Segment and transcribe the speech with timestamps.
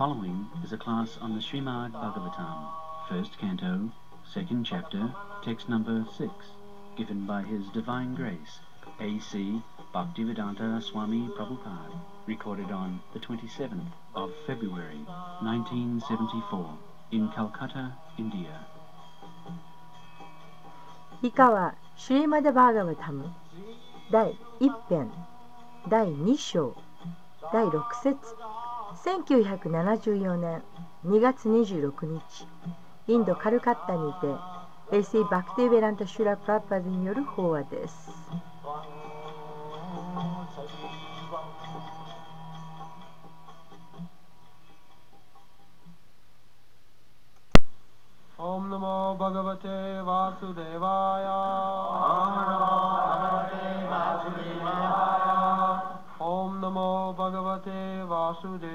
[0.00, 2.68] following is a class on the Srimad Bhagavatam,
[3.08, 3.90] first canto,
[4.24, 6.30] second chapter, text number 6,
[6.96, 8.60] given by His Divine Grace,
[9.00, 9.62] A.C.
[9.94, 15.00] Bhaktivedanta Swami Prabhupada, recorded on the 27th of February
[15.40, 16.78] 1974
[17.12, 18.66] in Calcutta, India.
[21.22, 23.32] 以下はシュリマダ・バーガバタム
[24.10, 25.10] 第1編
[25.88, 26.76] 第2章
[27.52, 28.16] 第6節
[29.04, 30.62] 1974年
[31.04, 32.46] 2月26日
[33.06, 34.26] インド・カルカッタにて
[34.96, 38.10] AC バクティベランタ・シュラ・プラッパズによる法話です。
[48.38, 49.76] ओम नमो भगवते
[50.06, 51.26] वासुदेवाय
[56.20, 58.69] ओम नमो भगवते वासुदेवाय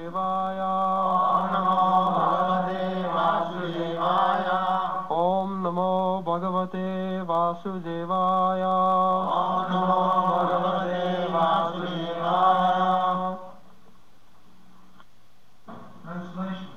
[7.56, 8.62] वासुदेवाय
[16.04, 16.72] Translation.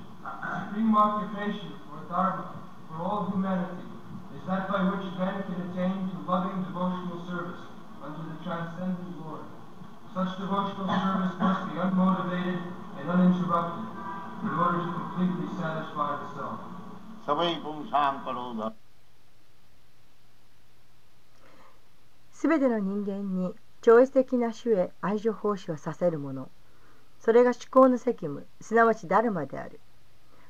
[0.60, 2.46] Supreme occupation or dharma
[2.88, 3.88] for all humanity
[4.36, 7.64] is that by which man can attain to loving devotional service
[8.06, 9.44] unto the transcendent Lord.
[10.16, 12.62] Such devotional service must be unmotivated
[13.00, 13.86] and uninterrupted
[14.48, 16.60] in order to completely satisfy the self.
[17.28, 18.79] सबै पुंसां करो धर्म
[22.50, 26.50] べての人間に超越的な種へ愛情奉仕をさせるもの
[27.20, 29.80] それが思考の責務すなわちダルマである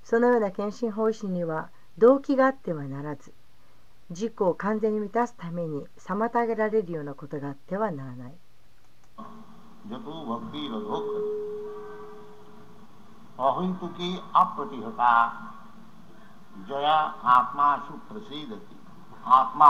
[0.03, 3.33] そのような献身奉仕には動機があってはならず
[4.09, 8.33] 自己を完全に満たすために妨げられるようなことがあってはならない
[9.89, 11.09] जतो भक्ति रघोक
[13.47, 14.07] अहितु की
[14.41, 15.09] अप्रतिहता
[16.69, 16.95] जया
[17.33, 18.77] आत्मा सुप्रसिद्धति
[19.39, 19.69] आत्मा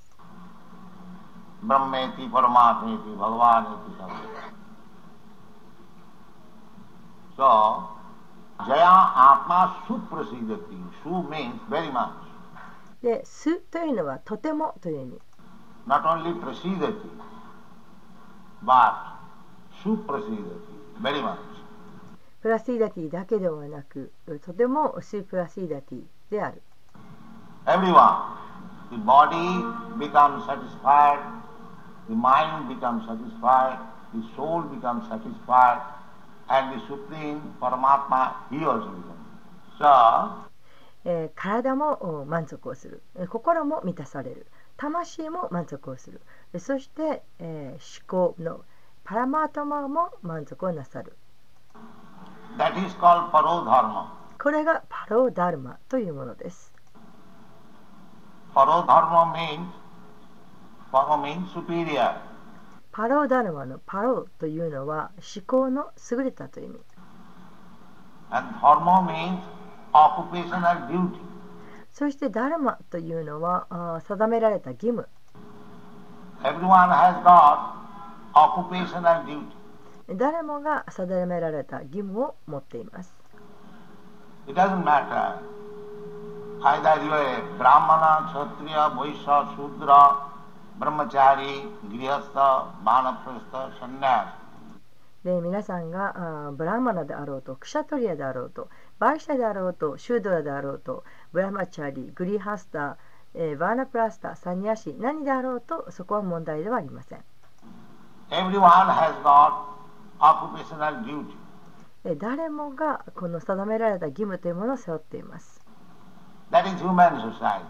[1.61, 4.51] brahmeti paramatmeti bhagavaneti sabha
[7.37, 7.49] so
[8.67, 12.09] jaya atma suprasidati su means very much
[13.01, 15.21] で「す」というのはとてもという意味
[15.87, 16.93] not only prasidati
[18.63, 18.93] but
[19.83, 20.59] suprasidati
[21.01, 21.37] very much
[22.41, 24.11] プラシーダティだけではなく
[24.43, 26.61] とてもスープラシーダティである
[27.65, 28.17] everyone
[28.89, 29.63] the body
[29.97, 31.40] becomes satisfied
[32.11, 33.79] the mind becomes satisfied
[34.13, 35.79] the soul becomes satisfied
[36.49, 39.27] and the supreme paramatma he also becomes
[39.79, 40.51] so
[41.05, 44.45] えー体もお満足をするえー心も満たされる
[44.77, 46.21] 魂も満足をする
[46.53, 48.61] えそして、えー思考の
[49.05, 51.15] パラマートマも満足をなさる
[52.57, 54.07] that is called parodharma
[54.41, 56.73] これがパローダルマというものです
[58.53, 59.80] parodharma means
[60.91, 62.15] para means superior
[62.91, 66.79] パローダルマのパローというのは思考の優れたという意味
[68.31, 69.39] and dharma means
[69.93, 71.19] occupational duty
[71.93, 75.07] そしてダルマというのは定められた義務
[76.43, 77.73] everyone has got
[78.33, 79.45] occupational duty
[80.17, 83.13] 誰もが定められた義務を持っています
[84.47, 85.39] It doesn't matter
[86.63, 90.30] either you are Brahmana, Kshatriya, Vaishya, Shudra,
[90.79, 94.41] Brahmachari, Grihastha, Vanaprastha, Sannyas.
[95.23, 102.97] で皆さんがあーブラーマナであろうとクシャトリアであろうとバイシャであろうとシュードラであろうとブラマチャリグリハスタ、
[103.35, 107.19] えーバーナプラスタサニヤシ何であろうとそこは問題ではありません
[108.31, 109.65] Everyone has got
[110.19, 111.25] occupational duty.
[112.03, 115.61] で誰もがこの定められた義務というものを背負っています
[116.51, 117.61] That is human society.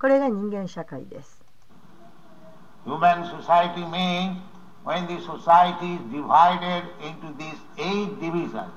[0.00, 1.41] これが人間社会です
[2.84, 4.38] Human society means
[4.84, 8.72] when the society is divided into these eight divisions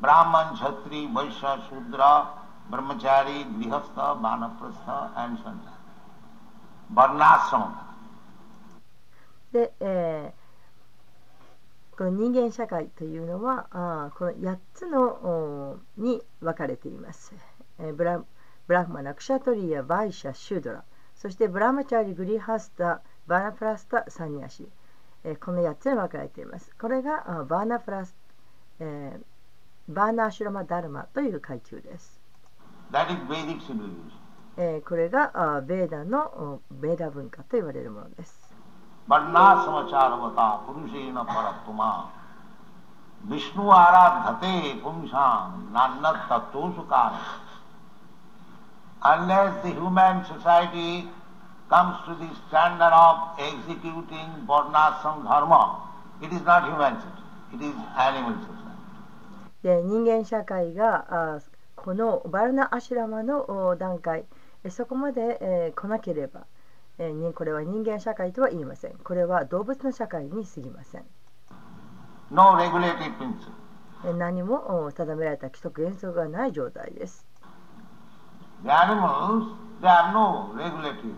[0.00, 2.28] Brahman, Kshatri, Vaishya, Shudra,
[2.70, 5.78] Brahmachari, Grihastha, Vanaprastha, and Sannyas.
[6.92, 7.80] Varnashrama.
[9.52, 10.44] で、えー
[11.96, 17.32] この人間社会というのはあこの8つのに分かれています。
[17.78, 18.24] えーブラ
[18.66, 20.84] ブラフマナ、クシャトリア、バイシャ、シュードラ、
[21.24, 24.68] そしてブラマチャーリ・グリハスタバナプラスタ・サニアシ、
[25.24, 28.14] えー、この8つに分けれていますこれがバナプラス、
[28.78, 29.20] えー、
[29.88, 32.20] バナ・アシュラマ・ダルマという階級です
[34.58, 38.54] えー、これがベーダーのベーダー文化と言われるものです。
[39.08, 40.30] バーナーサマチャラバ
[40.66, 42.12] タ、プルシーナパラトマ、
[43.24, 47.43] ビシュアラダテ、プンシャン、ナンナタトゥスカー。
[49.06, 51.06] Unless the human society
[51.68, 55.82] comes to the standard of executing varnashram dharma,
[56.22, 57.22] it is not human society,
[57.52, 58.54] it is animal society.
[59.62, 61.42] で人間社会があー
[61.76, 64.24] このバルナ・アシュラマのお段階
[64.64, 66.46] えそこまで、えー来なければ、
[66.98, 71.04] えーにこれは人間社会とは言いませんこれは動物の社会に過ぎません
[72.30, 72.56] No
[74.18, 77.26] 何もお定められた規則原則がない状態です
[78.64, 79.52] The animals,
[79.82, 81.14] they have no principle.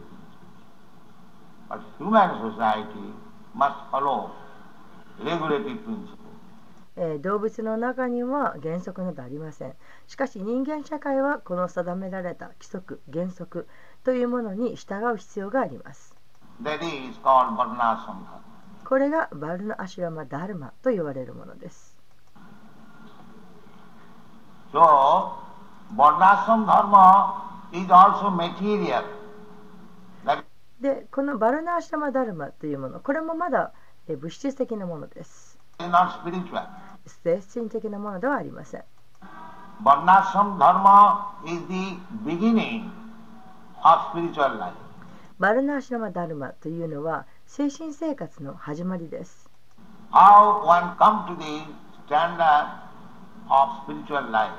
[1.69, 3.15] But human society
[3.55, 4.31] must follow
[5.21, 6.17] regulated principle.
[6.99, 9.75] えー動物の中には原則などありません
[10.07, 13.69] しかし人間社会はこの定められた規則原則
[14.03, 16.17] というものに従う必要があります.
[18.85, 21.95] これがバルナ・アシュラマ・ダルマと言われるものです
[24.73, 25.46] So,
[25.95, 29.05] varnashram dharma is also material.
[30.25, 30.45] That
[30.81, 33.73] でこのバルナーシャマダルマというものこれもまだ
[34.09, 35.59] えー物質的なものです.
[37.07, 38.85] 精神的なものではありません
[39.85, 42.91] Varnashram dharma is the beginning
[43.83, 44.75] of spiritual life.
[45.39, 49.51] バルナーシャマダルマというのは精神生活の始まりです
[50.11, 51.63] How one come to the
[52.07, 52.69] standard
[53.51, 54.53] of spiritual life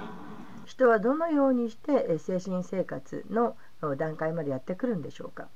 [0.67, 3.55] 人はどのようにして精神生活の
[3.95, 5.47] 段階までやってくるんでしょうか？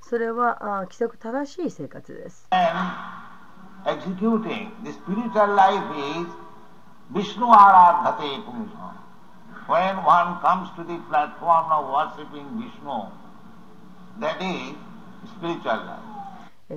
[0.00, 2.48] それは規則正しい生活です。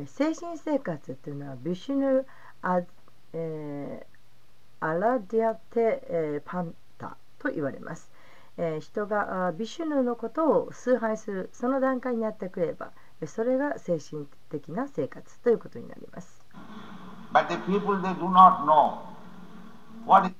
[0.07, 2.25] 精神生活というのはビシュヌ・
[2.63, 2.81] ア
[4.87, 8.09] アラディアテ、えーパンタと言われます、
[8.57, 12.91] えー人があビシュヌのことを崇拝するその段階になってくれば
[13.21, 16.41] えーそれが精神的な生活ということになります
[17.33, 18.99] But the people they do not know
[20.05, 20.33] what is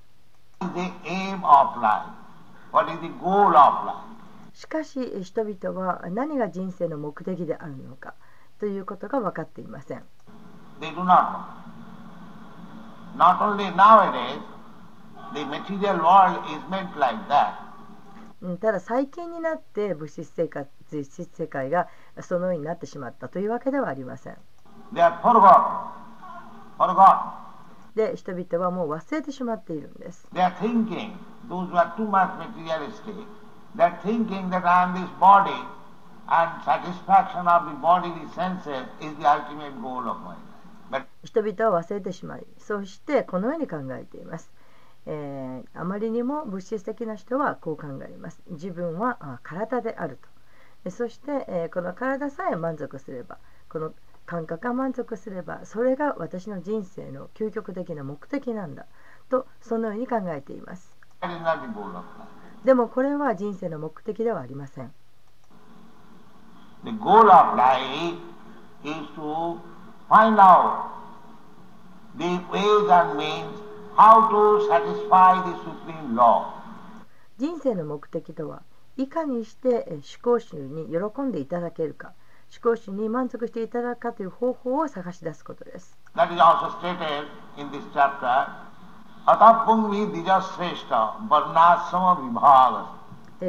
[0.74, 2.06] the aim of life,
[2.72, 4.06] what is the goal of life.
[4.54, 8.14] しかしえー人々は何が人生の目的であるのか
[8.60, 10.04] ということが分かっていません
[10.80, 11.75] They do not know.
[13.18, 14.42] Not only nowadays,
[15.34, 17.54] the material world is meant like that.
[18.42, 21.88] うんただ最近になって物質生活物質世界が
[22.22, 24.38] そのようになってしまったというわけではありません.
[27.96, 31.14] で人々はもう忘れてしまっているんです thinking,
[33.78, 35.52] are thinking that I am this body
[36.28, 40.18] and satisfaction of the bodily senses is the ultimate goal of.
[40.26, 40.36] But
[41.24, 44.52] 人々は忘れてしまいそしてこのように考えています、
[45.08, 48.42] えーあまりにも物質的な人はこう考えます。
[48.50, 50.28] 自分はあ体であると。
[50.86, 53.38] えそして、えーこの体さえ満足すれば
[53.70, 53.94] この
[54.26, 58.86] 感覚が満足すればそれが私の人生の究極的な目的なんだ
[59.30, 60.96] とそのように考えています.
[62.64, 64.94] でもこれは人生の目的ではありません。
[66.84, 68.18] The goal of life
[68.84, 69.58] is to
[77.40, 78.62] 人生の目的とは
[78.98, 82.14] いかにして思考集に喜んでいただけるか
[82.64, 85.98] 思考集に満足していただくかという方法を探し出すことです。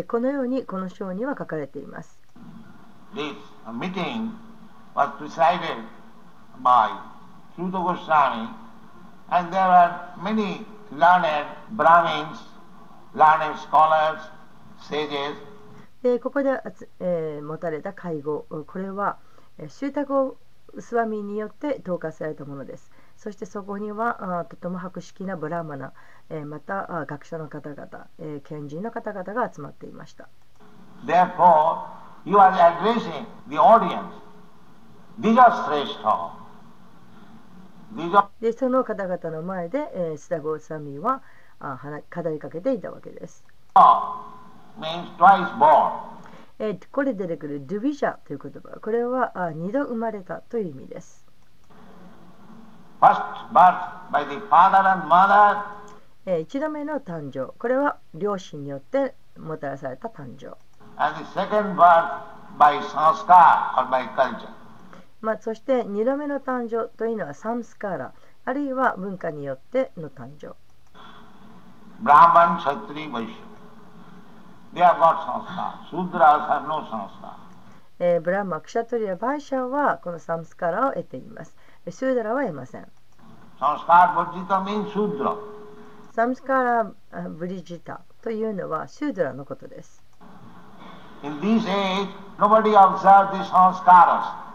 [0.04, 2.18] このようにこの章には書かれています。
[6.62, 6.90] By
[7.56, 8.48] Sutta Goswami
[9.30, 12.38] and there are many learned Brahmins,
[13.14, 14.20] learned scholars,
[14.88, 15.36] sages,
[16.02, 16.50] でここで
[17.00, 19.16] えー持たれた会合これは
[19.58, 20.36] えーシュータゴ
[20.78, 25.92] スワミによって統括されたものですそしてそこにはあとても博識なブラーマナ、
[26.28, 30.28] えーまたあ学者の方々、えー賢人の方々が集まっていました
[31.04, 31.82] Therefore,
[32.24, 34.12] he was addressing the audience
[35.20, 35.22] Dijasreshta.
[35.22, 36.45] Dija
[38.40, 41.22] でその方々の前で、えー、スタゴーサミーは
[41.58, 43.44] あ話語りかけていたわけです。
[46.58, 51.26] えーこれで出てくるドゥビジャという言葉これはあ二度生まれたという意味です。
[56.26, 60.56] えー一度目の誕生これは両親によってもたらされた誕生、
[60.96, 62.22] and the second birth
[62.58, 64.55] by sanskar or by culture.
[65.26, 68.14] まあ、そして二度目の誕生というのはサムスカーラ
[68.44, 70.54] あるいは文化によっての誕生
[72.00, 73.34] Brahman, Kshatri, Vaishya.
[74.72, 75.88] They have got sanskar.
[75.90, 77.34] Sudras have no sanskar.
[77.98, 81.56] えーブランマ、クシャトリア、バイシャはこのサムスカーラを得ています。
[81.86, 82.86] えスーダラは得ません。
[83.58, 85.36] Sanskar Bhajita means Sudra.
[86.12, 90.04] サムスカーラあブリジタというのはスーダラのことです。
[91.24, 92.06] In this age,
[92.38, 94.45] nobody observes the sanskaras.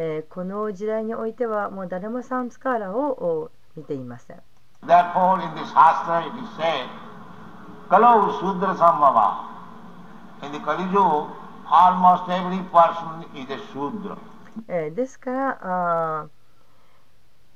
[0.00, 4.40] え、この時代においてはもう誰もサンスカーラを見ていません。
[14.92, 16.28] ですから、あ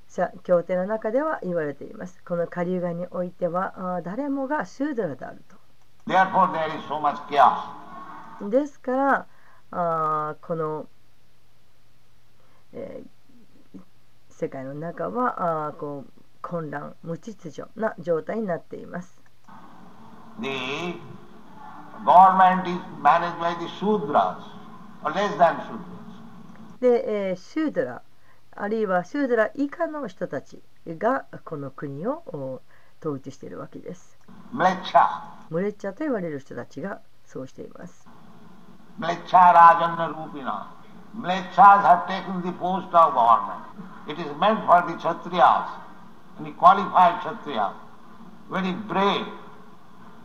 [0.09, 2.21] さ協定の中では言われています。
[2.25, 5.57] このカリウガにおいてはあ誰もがシュードラであると。
[6.09, 9.27] Therefore, there is so、much ですから、
[9.71, 10.87] あこの。
[12.73, 13.09] えー
[14.31, 19.21] 世界の中はあーこう混乱無秩序な状態になっています。
[20.41, 20.49] The
[22.05, 24.39] government is managed by the Sudras,
[25.05, 25.79] or less than Sudras.
[26.81, 28.03] で、えースーダラ
[28.57, 32.63] あるいはスーダラ以下の人たちがこの国をお
[33.01, 34.19] 統治しているわけです。
[34.53, 35.07] Mlecha.
[35.51, 38.09] ムレッチャと言われる人たちがそうしています。
[38.99, 40.82] Mlecha Rajanna Rupina.
[41.17, 43.65] Mlechas have taken the post of government.
[44.09, 45.69] It is meant for the Kshatriyas,
[46.41, 47.75] the qualified Kshatriyas,
[48.51, 49.27] very brave,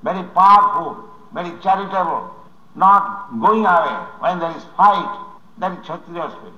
[0.04, 2.32] very powerful, very charitable,
[2.76, 5.26] not going away when there is fight.
[5.60, 6.54] That is Kshatriya spirit.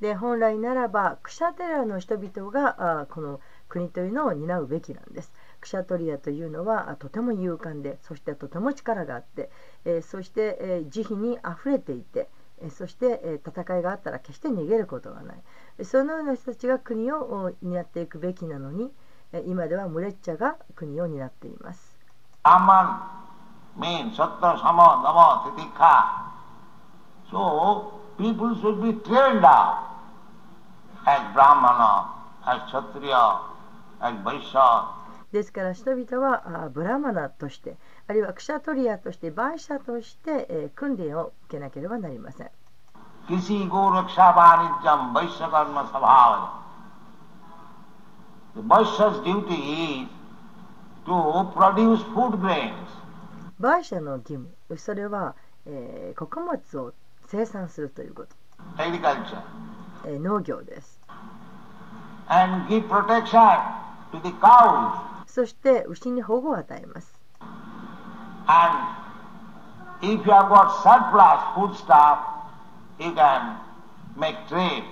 [0.00, 5.32] で本来ならばクシャテラの人々があこの国というのを担うべきなんです。
[5.60, 9.48] クシャトリアというのはとても勇敢でそしてとても力があって、
[9.84, 12.28] えーそして、えー慈悲にあふれていて、
[12.70, 15.84] そして戦いがあったら決して逃げることがない。
[15.84, 18.90] そのような人たちが国を担っていくべきなのに
[19.46, 21.98] 今ではムレッチャが国を担っています。
[22.42, 23.26] アマ
[23.76, 26.32] ンメンサッタサマダマテティカ
[27.30, 29.92] そう people should be trained up
[31.06, 32.12] as brahmana
[35.32, 37.76] ですから人々はブラマナとして、
[38.07, 42.49] あるいはクシャトリアとしてバイシャとして、えー訓練を受けなければなりません。
[43.27, 46.47] किसी को रक्षा वाणिज्यम वैश्य कर्म स्वभाव
[48.55, 50.09] The Vaishya's duty is
[51.05, 52.73] to produce food grains.
[53.59, 56.93] バイシャの義務それは、えー穀物を
[57.27, 58.29] 生産するということ、
[58.81, 59.41] agriculture,
[60.05, 60.99] えー農業です。
[62.29, 63.39] and give protection
[64.11, 65.01] to the cows.
[65.27, 67.13] そして牛に保護を与えます。
[68.48, 68.88] And
[70.02, 72.18] if you have got surplus foodstuff,
[72.98, 73.56] you can
[74.16, 74.84] make trade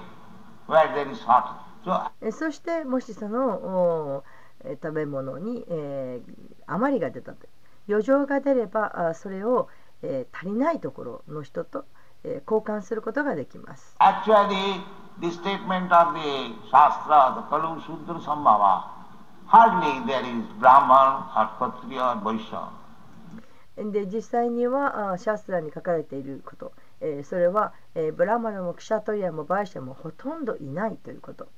[0.67, 1.57] where there is shortage.
[1.85, 4.23] So, えーそしてもしその
[4.83, 6.33] 食べ物に、えー
[6.67, 7.49] 余りが出たと
[7.89, 9.69] 余剰が出ればあそれを、
[10.03, 11.87] えー足りないところの人と、
[12.23, 13.97] えー交換することができます。
[13.99, 14.81] actually,
[15.21, 18.85] the statement of the Shastra, the Kalu Sudra Sambhava,
[19.47, 22.69] hardly there is Brahman or Kshatriya or Vaishya.
[23.85, 31.49] で実際にはあシャストラに書かれていること、えーそれは、えーブラマナもクシャトリアもバイシャもほとんどいないということ。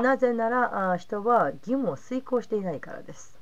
[0.00, 3.38] なぜならあ人は義務を遂行していないからです。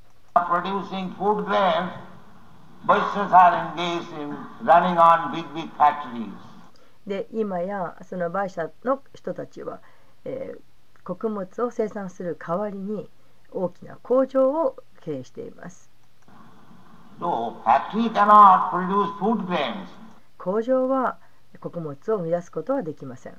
[7.07, 9.79] で今やそのバイシャの人たちは、
[10.25, 10.59] えー
[11.03, 13.09] 穀物を生産する代わりに
[13.51, 15.89] 大きな工場を経営しています。
[20.37, 21.17] 工場は
[21.59, 23.33] 穀物を生み出すことはできません。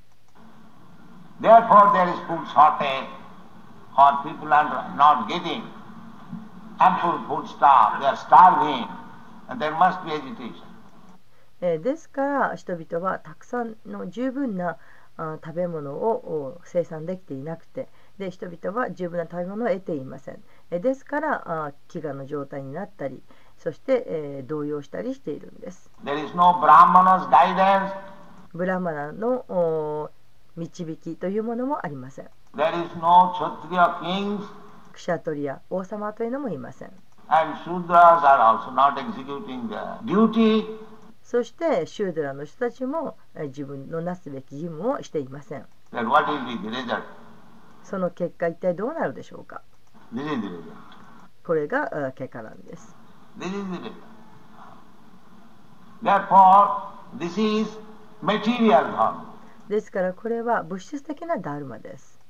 [11.60, 14.76] ですから人々はたくさんの十分な
[15.16, 20.42] 食べ物を生産できていなくてで人々は十分な食べ物を得ていません。
[20.74, 23.22] えーですからあ飢餓の状態になったり、
[23.58, 25.88] そして、えー動揺したりしているんです。
[26.04, 26.60] There is no.
[28.52, 30.10] ブラマナのお
[30.56, 32.28] 導きというものもありません。
[32.56, 33.32] There is no.
[34.92, 36.90] クシャトリア、王様というのもいません。
[37.28, 40.64] And Shudras are also not executing their duty.
[41.22, 45.64] そしてシュードラの人たちもえー自分のなすべき義務をしていません。
[47.84, 49.62] その結果一体どうなるでしょうか？
[50.14, 50.58] ねねねねね
[51.44, 52.94] これが結カランです。
[53.36, 53.92] ねねねねね
[56.02, 57.68] Therefore, this is
[58.22, 59.34] material dharma.
[59.68, 62.20] ですからこれは物質的なダルマです。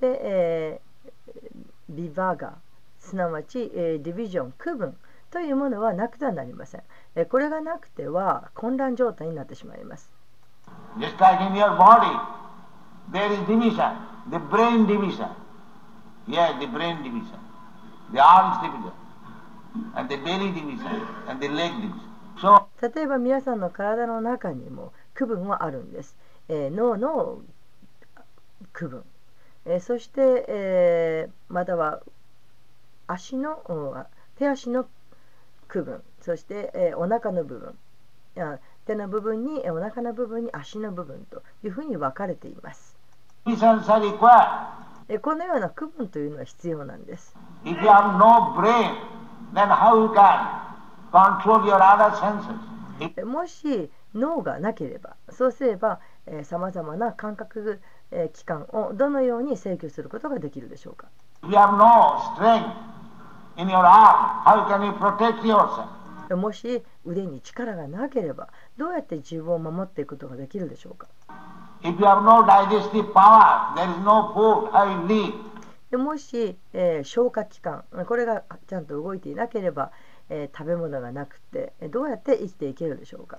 [0.00, 0.80] で、
[1.88, 2.54] ビバガ、
[2.98, 4.96] すなわち、えー、ディビジョン、区分、
[5.36, 6.82] というものはなくてはなりません、
[7.14, 10.10] えーこれがなくては混乱状態になってしまいます
[10.98, 12.08] Just like in your body,
[13.12, 13.92] there is division,
[14.30, 15.28] the brain division.
[16.26, 17.38] Yes, the brain division,
[18.14, 18.92] the arms division,
[19.94, 22.00] and the belly division, and the leg division.
[22.40, 26.16] So, 例えば皆さんの体の中にも区分はあるんです、
[26.48, 27.42] えー脳の
[28.72, 29.04] 区分、
[29.66, 32.00] えーそして、えーまたは
[33.06, 34.06] 足のうん
[34.38, 34.86] 手足の
[35.76, 42.96] 区分そして、えーお腹の部分あ手の部分にえーお腹の部分に足の部分というふうに分かれています、
[43.44, 43.50] こ
[45.34, 47.36] のような区分というのは必要なんです。
[47.64, 48.94] If you have no brain,
[49.52, 50.48] then how you can
[51.12, 52.56] control your other senses?
[53.00, 56.00] If えもし脳がなければそうすれば
[56.44, 57.80] さまざまな感覚、
[58.10, 61.08] えー器官をどのように制御することができるでしょうか
[61.42, 62.95] ？You have no strength
[66.34, 71.06] もし腕に力がなければどうやって自分を守っていくことができるでしょうか？
[75.96, 79.92] もし、えー、消化器官これがちゃんと動いていなければ、
[80.28, 83.38] えー、食べ物がなくてどうやって生きていけるでしょうか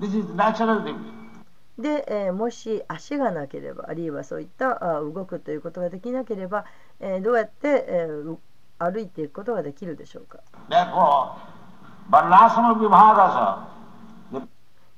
[0.00, 1.17] ？This is national day.
[1.78, 6.64] で、えーもし足がなければあるいはそういったあ動くということができなければ、
[7.00, 8.38] えーどうやって、えーう
[8.80, 10.38] 歩いていくことができるでしょうか？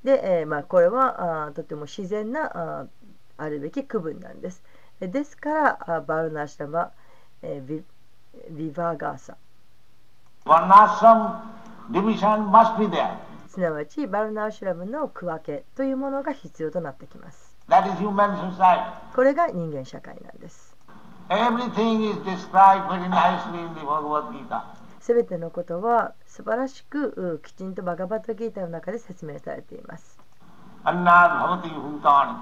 [0.05, 2.89] で、えーまあ、これはあーとても自然なあー
[3.39, 4.63] あるべき区分なんです。
[5.01, 6.91] えですからあバルナシラマ、
[7.43, 7.83] えービ
[8.51, 9.37] ビバーガーサ
[10.45, 11.41] Varnasam
[11.91, 13.17] division must be there.
[13.51, 17.57] すなわちバルナーシュラムの区分けというものが必要となってきます。
[17.69, 18.93] That is human society.
[19.13, 20.77] これが人間社会なんです。
[25.01, 30.21] すべてのことは素晴らしくうきちんとバガバットギータの中で説明されています。
[30.85, 32.37] Annad bhavati bhutani.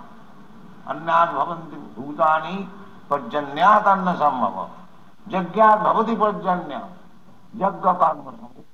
[0.84, 2.68] Annad bhavanti bhutani
[3.08, 4.68] pajanyat anna sambhava.
[5.30, 6.82] Jagyat bhavati pajanya.
[7.56, 8.67] Jagga karma sambhava.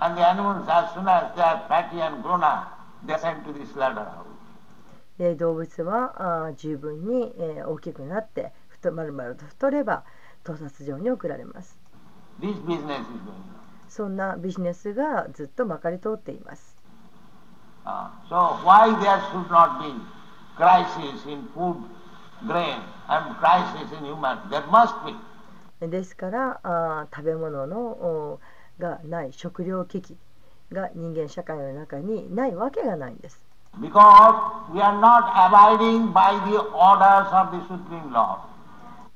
[0.00, 3.44] And the animals, as soon as they are fatty and grown up, they are sent
[3.46, 4.26] to the slaughterhouse.
[5.18, 10.04] で動物はあー十分に、えー大きくなって太まるまると太れば
[10.44, 11.76] 盗撮場に送られます。
[13.88, 16.76] そんなビジネスがずっとまかり通っています。
[17.84, 19.92] Uh, so why there should not be
[20.56, 21.76] crisis in food,
[22.46, 24.38] grain, and crisis in human?
[24.50, 25.88] There must be.
[25.88, 28.40] ですからあー食べ物のお
[28.78, 30.16] がない食糧危機
[30.72, 33.48] が人間社会の中にないわけがないんです。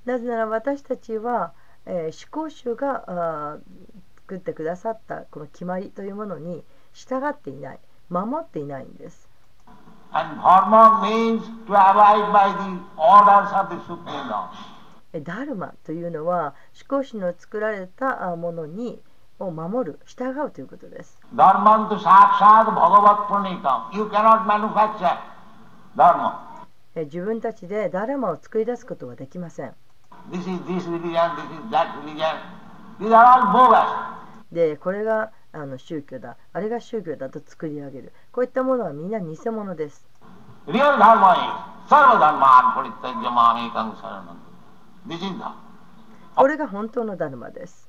[0.05, 1.53] なぜなら私たちは、
[1.87, 3.59] えー、思考集が
[4.17, 9.29] 作ってくださったこの決まりというものに従っていない、守っていないんです。
[15.21, 16.55] ダルマというのは
[16.91, 19.01] 思考の作られたものに
[19.43, 21.19] を守る従うということです。
[21.35, 23.97] Dharman to sakshat bhagavat pranikam.
[23.97, 25.19] You cannot manufacture
[25.97, 26.53] dharma.
[26.95, 29.75] え自分たちでダルマを作り出すことはできません。
[30.31, 32.37] This is this religion, this is that religion.
[33.01, 34.13] These are all bogus.
[34.53, 40.05] でこれがあの宗教だあれが宗教だと作り上げるこういったものはみんな偽物です
[40.67, 44.37] Real dharma is sarva dharman parityajya mamekam saranam.
[45.07, 45.55] This is dharma.
[46.37, 47.82] これが本当のダルマです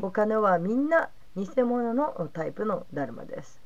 [0.00, 3.60] お金はみんな偽物のタイプのダルマです。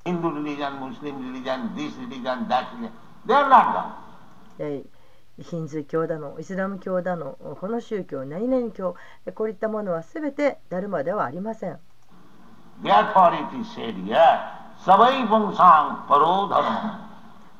[5.43, 8.97] ヒンズー教だの、イスラム教だの、この宗教、何々教、
[9.35, 11.79] こういったものはすべてダルマではありません。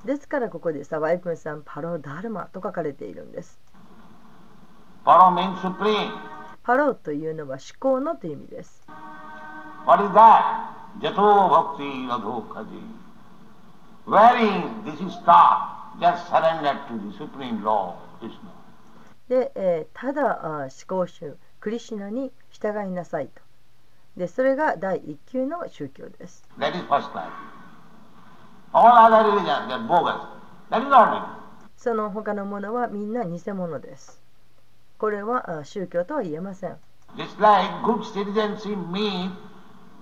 [0.07, 3.61] ですからここで、サバイクンさん、パロダルマと書かれているんです。
[6.63, 8.83] パローというのは思考のという意味です。
[19.29, 23.41] で、えー、ただあ思考集、クリシナに従いなさいと。
[24.17, 26.47] で、それが第一級の宗教です。
[31.77, 34.20] その他のものはみんな偽物です。
[35.01, 36.77] これはあ宗教とは言えません
[37.17, 39.33] Just like good citizenship means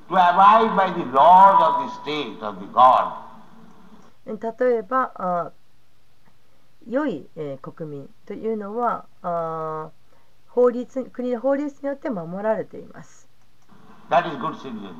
[0.09, 3.13] to abide by the laws of the state, of the God.
[4.27, 5.53] 例えばあ
[6.89, 9.91] 良い、えー国民というのはあ
[10.49, 13.29] 法律国の法律によって守られています
[14.11, 14.95] That is good citizenship.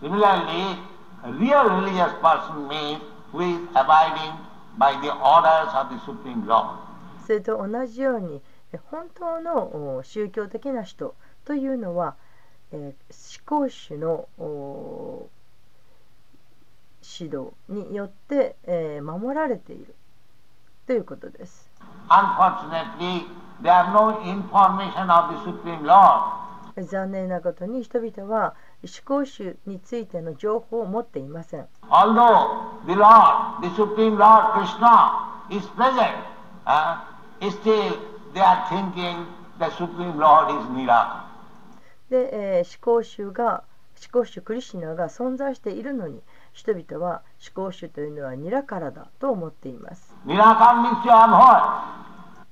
[0.00, 0.78] Similarly,
[1.22, 4.32] a real religious person means who is abiding
[4.76, 6.78] by the orders of the Supreme Lord.
[7.24, 8.51] それと同じようにえ
[8.90, 12.16] 本当の宗教的な人というのは
[12.72, 12.94] 思
[13.44, 14.28] 考主の
[17.18, 18.56] 指導によって
[19.02, 19.94] 守られている
[20.86, 21.70] ということです。
[26.76, 31.68] 残念なことに人々は思考主についての情報を持っていません。
[37.42, 38.11] Is still
[42.10, 43.64] で、えー、思考主が
[44.12, 46.20] 思考主クリシナが存在しているのに
[46.52, 47.22] 人々は
[47.54, 50.14] 思考主というのはニラカラだと思っています。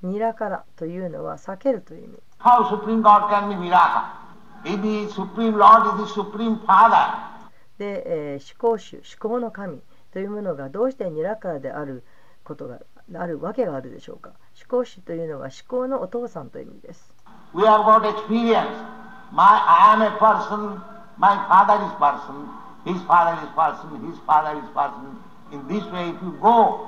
[0.01, 2.17] ニラカラ,というのは避けるという意味。
[7.77, 12.03] で、えー、思考主思考の神というものがどうしてニラカラである
[12.43, 12.79] ことが
[13.15, 14.31] あるわけがあるでしょうか。
[14.61, 17.11] 思考主というのは思考のお父さんという意味です
[17.53, 18.71] we have got experience.
[19.33, 20.79] My, I am a person,
[21.17, 22.47] my father is person,
[22.85, 25.19] his father is person, his father is person.
[25.51, 26.87] In this way, if you go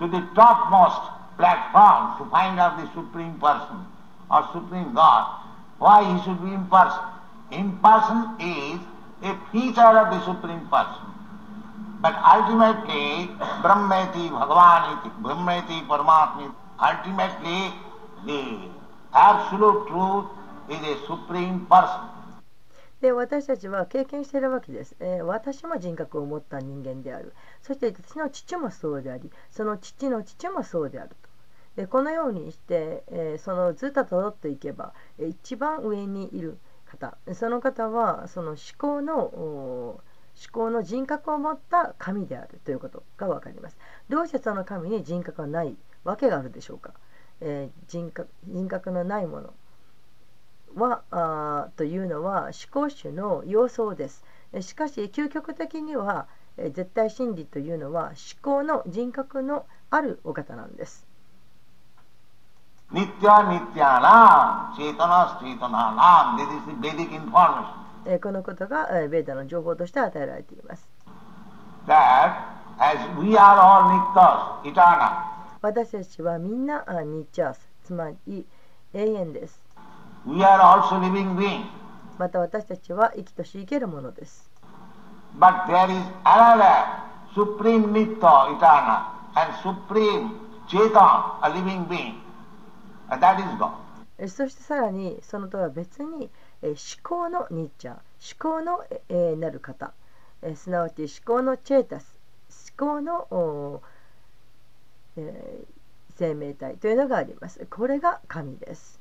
[0.00, 1.00] to the topmost
[1.38, 3.86] platform to find out the Supreme Person
[4.30, 5.30] or Supreme God,
[5.78, 7.06] why he should be imperson?
[7.52, 8.80] Imperson is
[9.22, 11.06] a feature of the Supreme Person.
[12.02, 13.28] But ultimately,
[13.62, 17.72] Brahmeti, Bhagavaniti, Brahmeti, Paramatma, ultimately
[18.24, 18.70] the
[19.12, 20.26] absolute truth
[20.70, 22.08] is a Supreme Person.
[23.02, 27.34] で私たちは経験しているわけです、えー私も人格を持った人間である。
[27.62, 31.16] そして私の父もそうでありその父の父もそうであると。
[31.76, 37.16] でこのようにして、えーそのずっと辿っていけばえー一番上にいる方。
[37.34, 40.00] その方はその思考の思
[40.52, 43.78] 考の人格を持った神であるということが分かります。
[44.10, 46.92] どうしてその神に人格がないわけがあるでしょうか、
[47.40, 49.54] えー人格人格のないもの
[50.76, 54.24] はあーというのは思考主の様相です。
[54.52, 61.06] えしかし究極的にはえ絶対真理というのは思考の人格のあるお方なんです。
[62.92, 66.36] Nitya Nityanam, Chetana Chetananam.
[66.38, 67.64] This is Vedic information.
[68.06, 70.88] えこのことがえベーダの情報として与えられています。
[71.86, 72.32] That
[72.78, 75.12] as we are all Nityas, eternal,
[75.62, 78.46] 私たちはみんなあニッチャース、つまり
[78.94, 79.62] 永遠です。
[80.26, 81.66] we are also living beings.
[82.18, 84.50] また私たちは生きとし生けるものです。
[85.38, 89.04] But there is another Supreme Nitya, eternal,
[89.36, 90.30] and Supreme
[90.66, 92.14] Chetan, a living being.
[93.10, 93.72] And that is God.
[94.18, 96.30] えそしてさらにそのとは別に
[96.62, 99.92] え思考のニッチャー、思考のええなる方、
[100.40, 102.18] えすなわち思考のチェータス、
[102.78, 103.82] 思考のお
[105.16, 105.80] えー
[106.16, 107.64] 生命体というのがあります。
[107.70, 109.00] これが神です。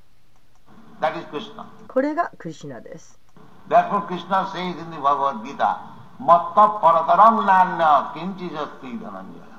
[1.01, 1.65] That is Krishna.
[1.87, 3.19] これがクリシュナです。
[3.67, 5.77] Therefore Krishna says in the Bhagavad Gita,
[6.17, 9.49] Matta parataram nanya kinchi jasti dhananjaya.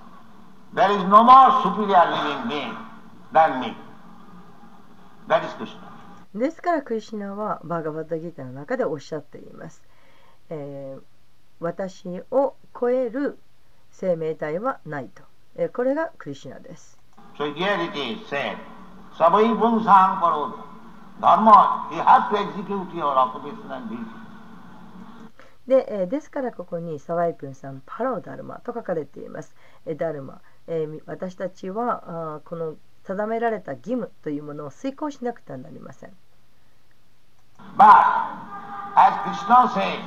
[0.75, 2.75] There is no more superior living being
[3.33, 3.77] than me.
[5.29, 5.91] That is Krishna.
[6.35, 9.83] ですからクリシュナはバーガバッドギータの中でおっしゃっています。
[10.49, 11.03] えー
[11.63, 13.39] 私を超える
[13.91, 15.30] 生命体はないと。
[15.73, 16.99] これがクリシナです。
[25.67, 29.55] で,ですからここにサワイプンさんパロダルマと書かれています。
[29.97, 36.11] ダルマ、え、私たちはあこの定められた義務というものを遂行しなくてはなりません。
[37.77, 37.87] But,
[38.97, 39.99] as Krishna says,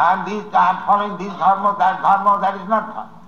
[0.00, 3.18] And this, I am following this dharma, that dharma, that is not dharma.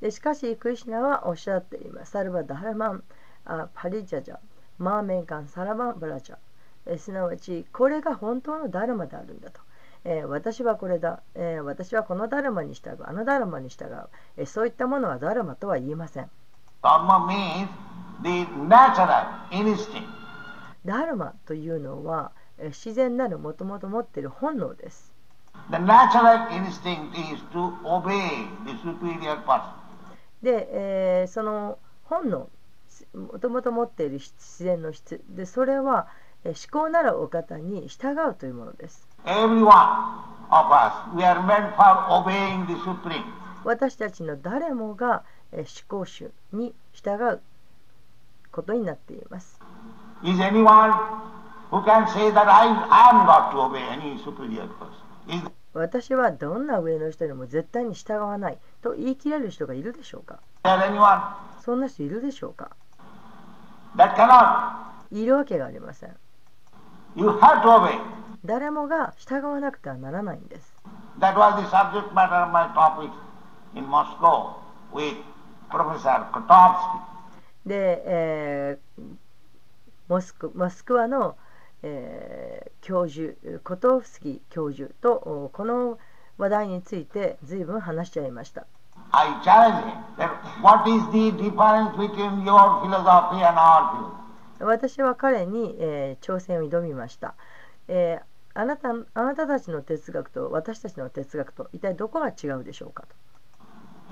[0.00, 2.12] でしかしクリシュナはおっしゃっています。
[2.12, 3.02] サルバダハラマン
[3.44, 4.36] あパリジャジャ
[4.78, 6.36] マーメンカンサラバブラジャ。
[6.86, 9.60] えすなわちこれが本当のダルマであるんだと、
[10.04, 12.98] えー私はこれだ、えー私はこのダルマに従う。
[13.04, 16.30] あのダルマに従う、えーそういったものはダルマとは言いません。
[16.82, 17.68] Dharma means
[18.22, 20.04] the natural instinct.
[20.84, 25.10] ダルマというのは、えー自然なるもともと持っている本能です
[25.70, 29.62] The natural instinct is to obey the superior person.
[30.42, 32.48] で、えーその本能
[33.14, 36.06] もともと持っている自然の質でそれは、
[36.44, 39.08] えー思考なるお方に従うというものです.
[43.64, 47.40] 私たちの誰もが、えー思考主に従う
[48.52, 49.60] ことになっています
[50.22, 50.92] Is anyone
[51.70, 55.05] who can say that I am not to obey any superior person?
[55.74, 60.38] 私はどんな上の人でも絶対に従わないと言い切れる人がいるでしょうか？
[61.60, 62.70] そんな人いるでしょうか？
[65.10, 66.16] いるわけがありません。
[68.44, 70.74] 誰もが従わなくてはならないんです。
[77.66, 79.02] で、えー、
[80.08, 81.36] モ,スクモスクワの
[81.82, 83.34] えー教授
[83.64, 85.98] コトフスキー教授とおこの
[86.38, 88.66] 話題について随分話しちゃいました
[89.10, 90.30] I challenge him that
[90.62, 94.64] what is the difference between your philosophy and our philosophy?
[94.64, 97.34] 私は彼に、えー挑戦を挑みました、
[97.88, 98.24] えー
[98.58, 103.08] あなたあなたたちの哲学と私たちの哲学と一体どこが違うでしょうかと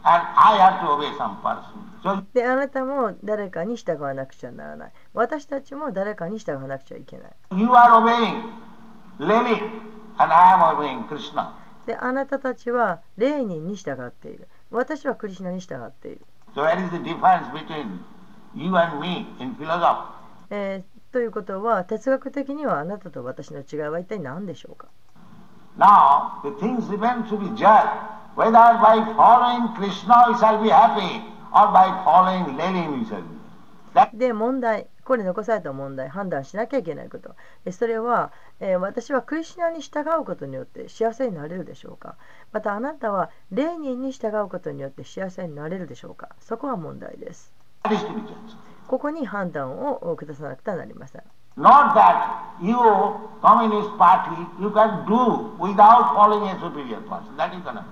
[2.33, 8.41] であなたも誰かに従わなくちゃならない私たちも誰かに従わなくちゃいけない you are obeying
[9.19, 11.53] Lenin and I am obeying Krishna.
[11.85, 16.21] であなたたちはレーニンに従っている私はクリシュナに従っている
[16.55, 17.99] So what is the difference between
[18.55, 20.05] you and me in philosophy?
[20.49, 24.87] えーということは哲学的にはあなたと私の違いは一体何でしょうか
[25.77, 31.21] Now, the things remain to be judged whether by following Krishna we shall be happy
[31.53, 33.41] or by following Lenin we shall be.
[34.13, 42.15] で問題これ残された問題判断しなきゃいけないことえそれは、えー私はクリシュナに従うことによって幸せになれるでしょうか
[42.53, 47.53] またあなたはレーニンに従うことによって幸せになれるでしょうかそこが問題です.
[48.87, 51.21] ここに判断を下さなくてはなりません
[51.57, 52.75] Not that you,
[53.41, 57.35] Communist Party, you can do without following a superior person.
[57.35, 57.83] That is enough.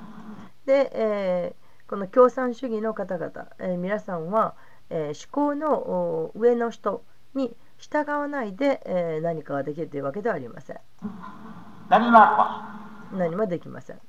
[0.70, 1.56] して、え、
[1.90, 4.54] この共産主義の方々、えー、皆さんは、
[4.92, 7.04] えー、思考の上の人
[7.34, 10.78] に従わないで、えー、何かができるというわけではありません。
[11.90, 14.00] 何も,できません。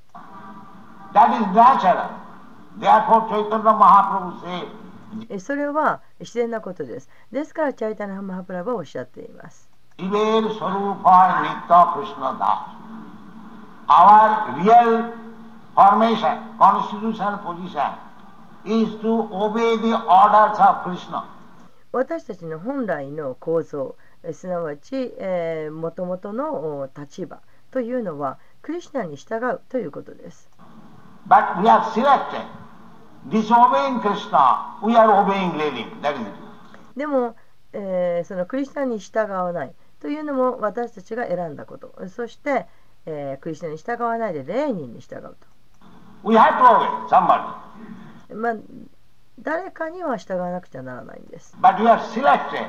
[5.38, 7.08] それは自然なことです。
[7.32, 9.70] ですから、チャイタナ・ハマハプラブはおっしゃっています。
[9.98, 10.10] Our
[14.62, 15.29] real
[15.80, 17.90] formation, constitutional position
[18.66, 21.24] is to obey the orders of Krishna.
[21.92, 27.40] 私たちの本来の構造えーすなわち、えー、元々のお立場
[27.70, 30.50] というのはクリシュナに従うということです
[31.26, 32.44] But we have selected
[33.30, 36.00] disobeying Krishna, we are obeying Lenin.
[36.02, 36.28] That is it.
[36.96, 37.34] でも、
[37.72, 42.66] えーそのクリスチャンに従わないというのも私たちが選んだことそして、
[43.06, 45.36] えークリスチャンに従わないでレーニンに従う
[46.22, 47.42] We have to obey somebody.
[48.28, 48.54] と、まあ、
[49.40, 52.66] 誰かには従わなくちゃならないんです But we have selected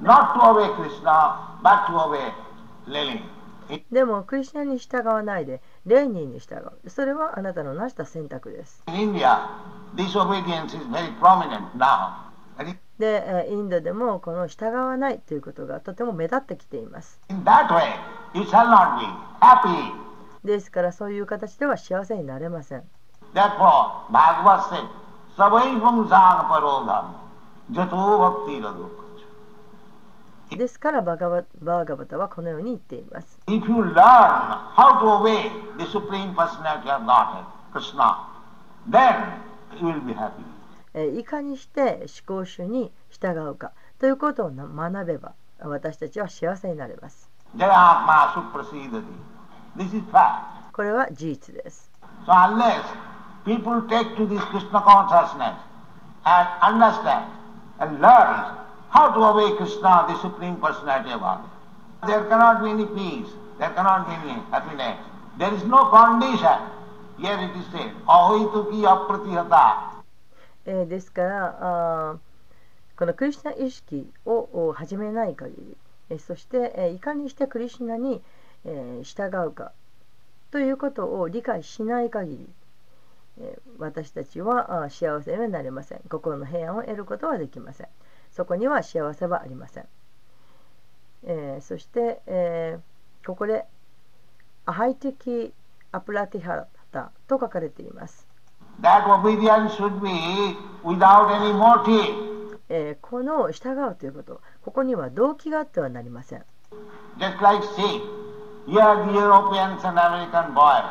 [0.00, 2.32] not to obey Krishna, but to obey
[2.86, 3.20] Lenin.
[3.90, 9.38] でもクリスチャンに従わないでレーニンに従うそれはあなたのなした選択です In India,
[9.96, 12.10] disobedience is very prominent now.
[12.98, 17.88] で、えーインドでもこの従わないということがとても目立ってきています In that way,
[18.34, 19.06] you shall not be
[19.40, 20.03] happy.
[20.44, 22.82] ですからそういう形では幸せになれません。
[30.50, 33.40] ですからバガバ,バーバタはこのように言っています。
[41.18, 47.28] いかにして思考主に従うかということを学べば私たちは幸せになれます。
[50.72, 51.90] これは事実です。
[70.64, 72.16] ですからあ
[72.96, 75.76] このクリスナ意識を始めない限
[76.10, 78.22] りそしていかにしてクリスナに
[79.02, 79.72] 従うか。
[80.50, 82.48] ということを理解しない限り、
[83.40, 86.00] えー私たちは幸せになれません。
[86.08, 87.88] 心の平安を得ることはできません。
[88.32, 89.84] そこには幸せはありません、
[91.24, 93.64] えーそして、えーここで
[94.66, 95.12] アハイティ
[95.48, 95.52] キ
[95.92, 98.26] アプラティハタと書かれています。
[98.80, 102.58] That obedience should be without any motive.
[102.68, 104.40] えーこの従うということ。
[104.64, 106.44] ここには動機があってはなりません。
[107.18, 108.00] Just like see,
[108.66, 110.84] here the Europeans and American boys,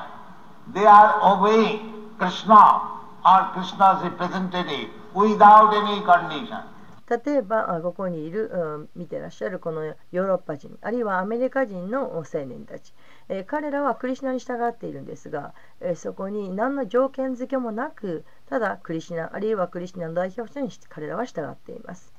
[0.74, 2.82] they are obeying Krishna
[3.26, 6.64] or Krishna's representative without any condition.
[7.10, 12.94] 例えばあここにいる、うん見てらっしゃるこのヨーロッパ人あるいはアメリカ人の青年たち、
[13.28, 22.14] えー彼らはクリシュナに従っているんですが、えーそこに何の条件付けもなくただクリシュナあるいはクリシュナの代表者に彼らは従っています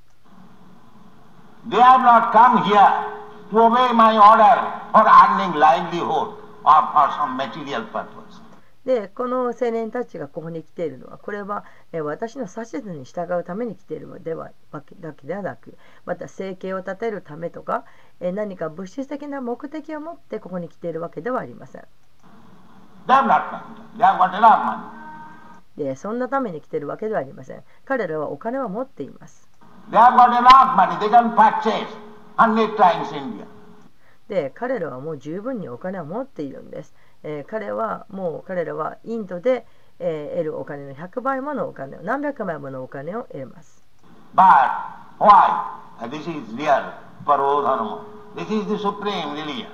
[1.68, 3.33] They have not come here
[8.84, 17.84] でこの青年たちがここに来ているのはこれは私の指図に従うために来ているのではわけだけではなくまた生計を立てるためとか
[18.20, 21.82] 何か物質的な目的を持ってここに来ているわけではありません。
[25.76, 27.62] でそんなために来ているわけではありません。
[27.84, 29.48] 彼らはお金を持っています。
[34.28, 39.66] で彼らはもう十分にお金を持っているんです、えー彼はもう彼らはインドで、
[39.98, 43.84] えー得るお金の100倍ものお金を何百倍ものお金を得れます
[44.34, 44.44] But
[45.18, 45.62] why?
[46.00, 46.92] Uh, This is real
[47.24, 48.04] Parodharma.
[48.34, 49.68] This is the supreme religion.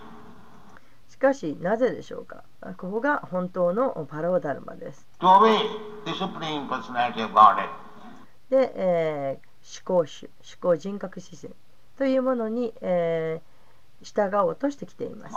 [1.08, 2.44] しかしなぜでしょうか？
[2.60, 5.56] あここが本当のパローダルマです To obey
[6.04, 7.68] the supreme personality of Godhead.
[8.50, 11.54] で、えー思考主思考人格指針
[12.00, 15.34] というものに、えー、従おうとしてきています。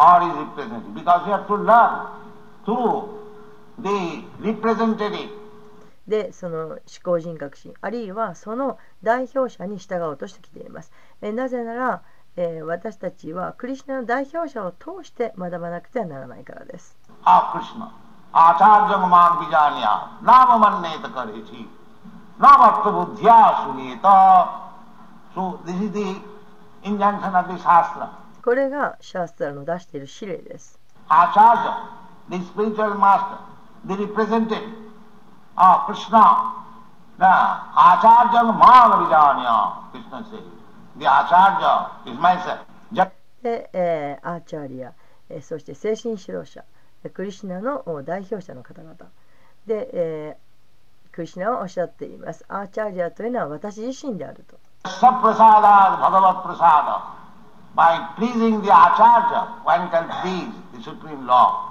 [6.08, 10.94] で、その思考人格心、あるいはその代表者に従おうとしてきています。
[11.22, 12.02] え、なぜなら、
[12.38, 16.98] え、私たちはクリュナの代表者を通して学ばなくてはならないからです。
[17.26, 17.68] あ、クリュ。
[17.68, 17.80] チャ
[26.30, 26.33] ン。
[28.44, 30.80] これがシャースタラの出している指令です。
[43.42, 44.94] で、えー、アーチャーリア、
[45.30, 46.64] えー、そして精神指導者、
[47.14, 48.96] クリシナの代表者の方々。
[49.68, 52.46] で、えー、クリシナはおっしゃっています。
[52.48, 54.58] アーチャーリアというのは私自身であると。
[54.84, 57.02] Saprasada Bhagavat Prasada.
[57.74, 61.70] By pleasing the Acharya, one can please the Supreme Law.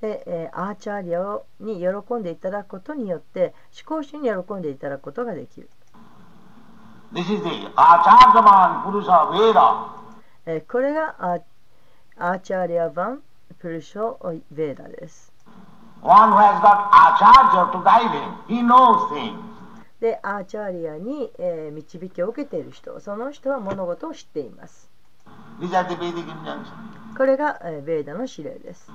[0.00, 3.54] で、えーアーチャーリアをに喜んでいただくことによって
[3.86, 5.68] 思考主に喜んでいただくことができる、
[7.12, 9.88] This is the Acharyaman Purusha Veda.
[10.46, 11.42] えーこれがアー
[12.18, 13.22] アーチャーリア版
[13.58, 15.32] プルショヴェーダです。
[16.02, 18.36] One who has got Acharya to guide him.
[18.46, 19.55] He knows things.
[20.00, 24.90] でアーチャーリアに、えー、導きを受けている人その人は物事を知っています。
[27.16, 28.92] これが、えー、ベイダの指令です。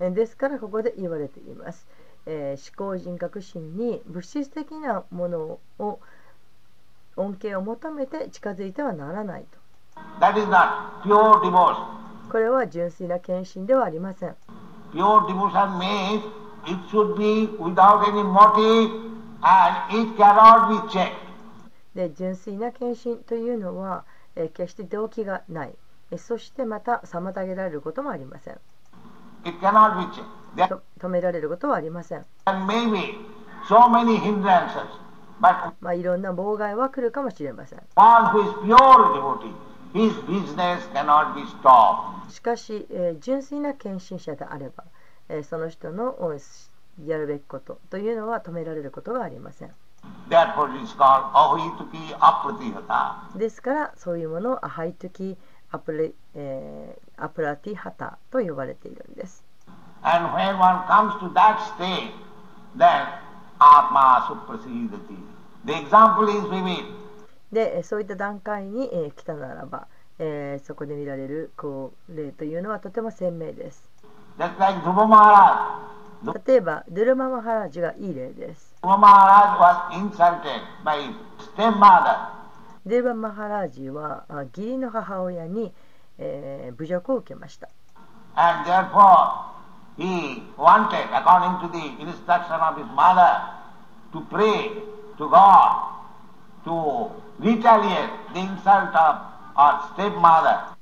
[0.00, 1.86] ですからここで言われています。
[2.26, 6.00] えー思考人格心に物質的なものを
[7.16, 9.58] 恩恵を求めて近づいてはならないと。
[12.30, 14.36] これは純粋な献身ではありません。
[14.92, 16.22] Pure devotion means
[16.66, 19.10] it should be without any motive
[19.42, 21.12] and it cannot be checked.
[21.94, 24.04] で純粋な献身というのは、
[24.36, 25.74] えー決して動機がない。
[26.12, 28.58] えそしてまた妨げられることもありません。
[29.44, 30.39] It cannot be checked.
[30.98, 32.24] 止められることはありません。
[35.80, 37.78] まあ、いろんな妨害は来るかもしれません。
[42.28, 44.84] しかし、えー純粋な献身者であれば、
[45.28, 46.32] えーその人のお
[47.06, 49.70] やるべきことというのは止められることがありません.
[53.38, 55.36] ですからそういうものをアハイトキ
[55.70, 59.44] アプレ、えーアプラティハタと呼ばれているんです
[60.02, 62.12] And when one comes to that state,
[62.76, 63.06] then
[63.60, 65.16] Atma supersedeti.
[65.66, 66.84] The example is vivid.
[67.52, 69.88] で、そういった段階に、え、来たならば、
[70.18, 73.88] え、そこで見られるこう例というのはとても鮮明です。
[76.46, 78.74] 例えば、デルママハラジがいい例です。
[82.86, 84.34] デルママハラジはスー。
[84.36, 85.74] は義理の母親に、
[86.18, 87.68] え、侮辱を受けました。
[90.00, 93.32] He wanted, according to the instruction of his mother,
[94.12, 94.70] to pray
[95.18, 96.00] to God
[96.64, 99.16] to retaliate the insult of
[99.56, 100.74] our stepmother.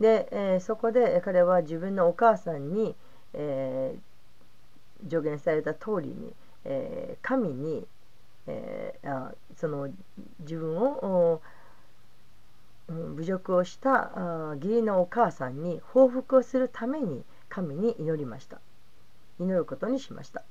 [0.00, 2.94] で、えーそこで彼は自分のお母さんに、
[3.32, 4.00] えー
[5.10, 6.32] 助言された通りに、
[6.64, 7.86] えー神に、
[8.46, 9.88] えーあその
[10.40, 11.40] 自分を
[12.88, 17.24] うん侮辱をしたあ義理のお母さんに報復をするために
[17.54, 18.60] 神に祈りました。
[19.38, 20.42] 祈ることにしました。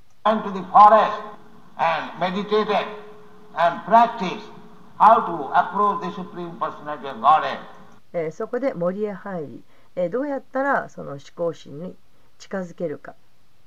[8.32, 9.62] そこで森へ入
[9.96, 11.94] り、どうやったらその思考心に
[12.38, 13.14] 近づけるか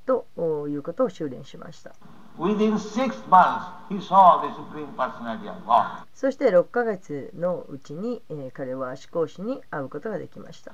[0.07, 0.25] と
[0.67, 1.93] いうことを修練しました。
[6.13, 10.73] そして6か月のうちに、え、彼は思考師に会うことができました。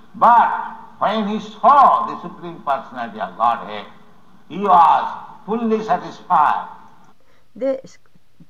[7.55, 7.83] で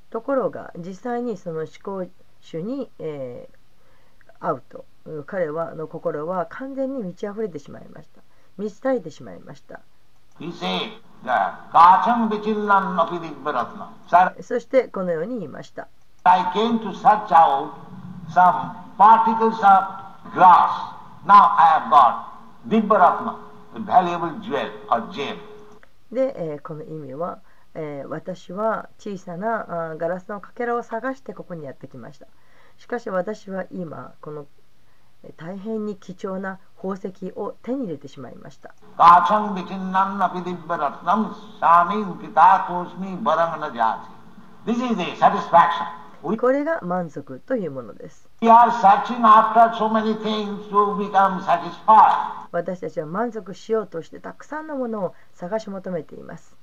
[0.10, 2.08] ところが実際にその思考
[2.42, 3.50] 主に、え、
[4.40, 4.86] 会うと
[5.26, 8.22] 彼はの心は完全に満ち溢れてしまいました
[8.58, 9.82] 満ちたりてしまいました。
[14.42, 15.88] そしてこのように言いました。
[26.12, 27.40] で、え、この意味は、
[27.74, 32.28] え、私は小さなあガラスのかけらを探してここにやってきました。
[32.78, 34.46] しかし私は今、この
[35.38, 38.76] 大変に貴重な功績を手に入れてしまいました。
[46.38, 48.28] これが満足というものです。
[52.52, 56.56] 私たちは満足しようとしてたくさんのものを探し求めています。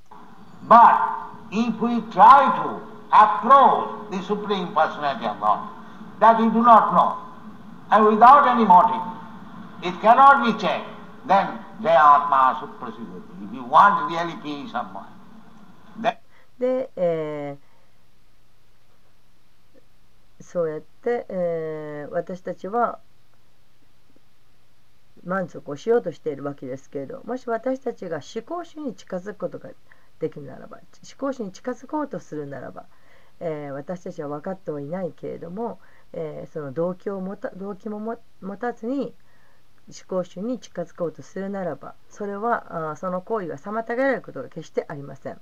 [9.82, 10.86] It cannot be checked,
[11.26, 11.46] then
[11.82, 13.48] Jayatma Suprasidati.
[13.48, 15.06] If you want really peace of mind,
[16.02, 16.16] then
[16.58, 17.70] で、えー
[20.42, 22.98] そうやって、えー私たちは
[25.24, 29.70] 満足をしようとしているわけですけれどもし私たちが思考主に近づくことが
[30.18, 32.86] できるならば思考主に近づこうとするならば、
[33.40, 35.78] えー私たちは分かってはいないけれども、
[36.12, 39.14] えーその動機を持た動機もも持たずに
[39.90, 45.40] 思考主に近づこうとするならばそれはあーその行為が妨げられることが決してありません。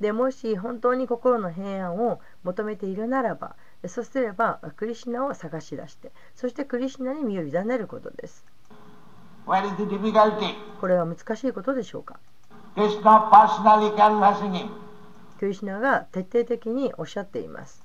[0.00, 3.54] でもし本当に心の平安を求めているならば
[3.86, 8.44] そうすればクリシナを探し出してそしてクリシナに身を委ねることです?
[10.80, 12.18] これは難しいことでしょうか？
[15.38, 17.83] クリシナが徹底的におっしゃっています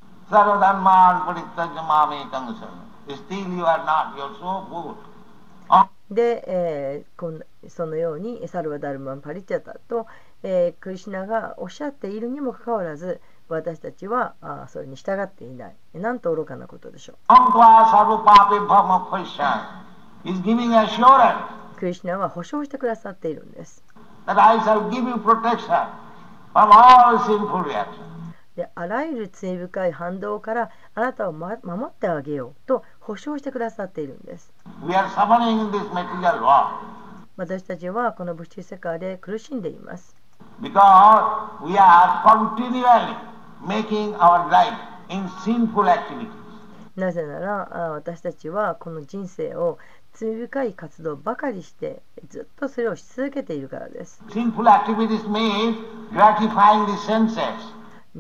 [6.11, 10.07] で、えー、そのようにサルバダルマンパリチャタと、
[10.43, 15.75] え、クリシナがおっしゃっているにもかかわらず私たちはあそれに従っていない。
[15.93, 17.15] なんと愚かなことでしょう。
[21.77, 23.83] クリシナは保証してくださっているんです。
[28.59, 31.55] であらゆる罪深い反動からあなたを、守
[31.87, 34.51] ってあげようと保証してくださっているんです。
[37.37, 40.13] 私たちはこの物質世界で苦しんでいます。
[46.97, 49.77] なぜなら私たちはこの人生を
[50.11, 54.21] 罪深い活動ばかりしてずっとそれをし続けているからです。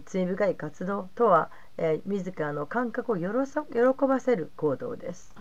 [0.05, 5.33] 罪深い活動とは、え、自らの感覚をよろそ喜ばせる行動です。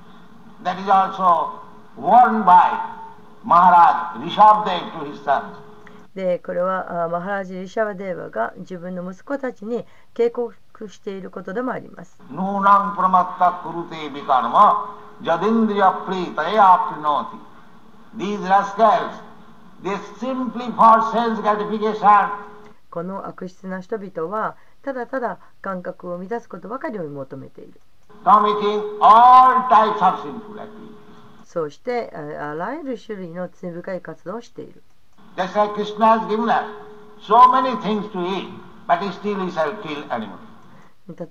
[6.14, 9.84] でこれはあマハラジ・リシャワデーヴァが自分の息子たちに
[10.14, 10.54] 警告
[10.88, 12.18] していることでもあります。
[22.98, 27.80] この悪質な人々はただただ感覚を乱すことばかりを求めている。
[31.44, 34.82] そうしてあらゆる種類の罪深い活動をしている。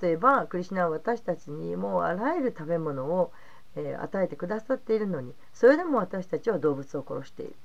[0.02, 3.34] 例えばクリスナは私たちにもうあらゆる食べ物を
[3.76, 7.56] 与えてくださっているのにそれでも私たちは動物を殺している。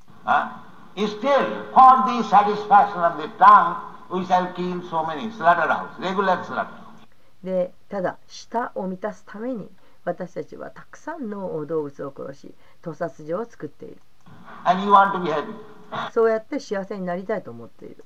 [7.42, 9.68] でただ舌を満たすために
[10.04, 13.98] 私たちはたくさんの動物を殺し屠殺場を作っている。
[16.12, 18.02] そうやって幸せになりたいと思っている。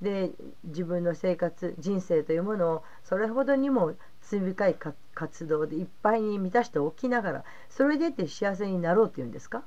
[0.00, 0.30] で
[0.64, 4.76] 自分の生活人生というものをそれほどにも罪深い
[5.14, 9.62] 活動でいっぱいに満たしておきながらそれでって幸せになろうというんですか？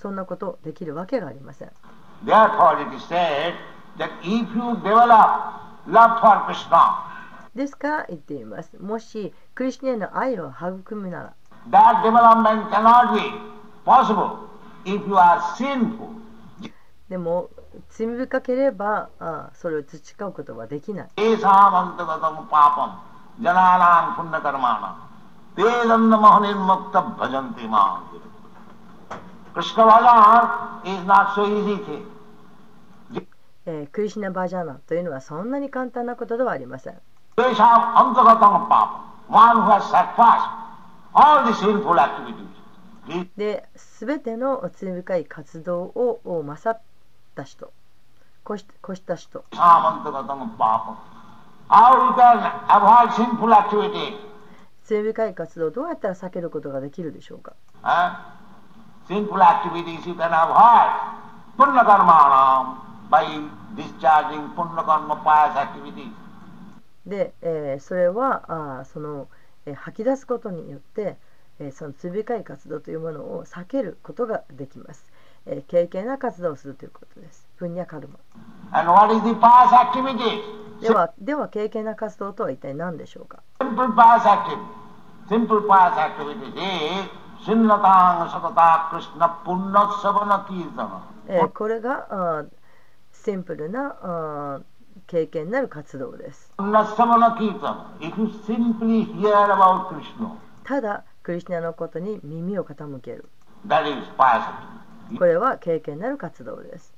[0.00, 1.70] そんなことできるわけがありません。
[7.54, 7.88] ですか？
[7.88, 8.76] ら言っています。
[8.80, 11.32] もし、クリスュナの愛を育むなら、
[17.08, 17.50] でも、
[17.90, 21.08] 罪深ければあそれを培うことはできない。
[33.92, 36.94] クリシナバジャーナというのはそんなに簡単なことではありません。
[43.36, 46.80] で、すべての罪深い活動を勝っ
[47.34, 47.72] た人、
[48.48, 49.44] 越しした人。
[54.84, 57.54] 罪深い活動をどうやったら避けることができるでしょうか？
[59.08, 60.90] Sinful activities you can avoid.
[61.58, 62.78] Punna karmanam
[63.10, 63.24] by
[63.76, 66.10] discharging punna karma pious activities.
[67.06, 69.28] で、えーそれはあーその、
[69.66, 71.16] えー吐き出すことによって、
[71.60, 75.04] えーその罪深い活動というものを避けることができます、
[75.46, 78.18] えー軽々な活動をするということですプンニャカルマ
[78.72, 80.40] And what is the pious activity?
[80.80, 84.58] ではでは軽々な活動とは一体何でしょうか Simple pious activity.
[85.28, 87.10] Simple pious activity is
[91.28, 92.06] え、これが
[92.40, 92.44] あ
[93.12, 94.60] シンプルなあ
[95.06, 96.52] 経験なる活動です。
[100.64, 103.28] ただ、クリスナのことに耳を傾ける。
[105.18, 106.94] これは経験なる活動です。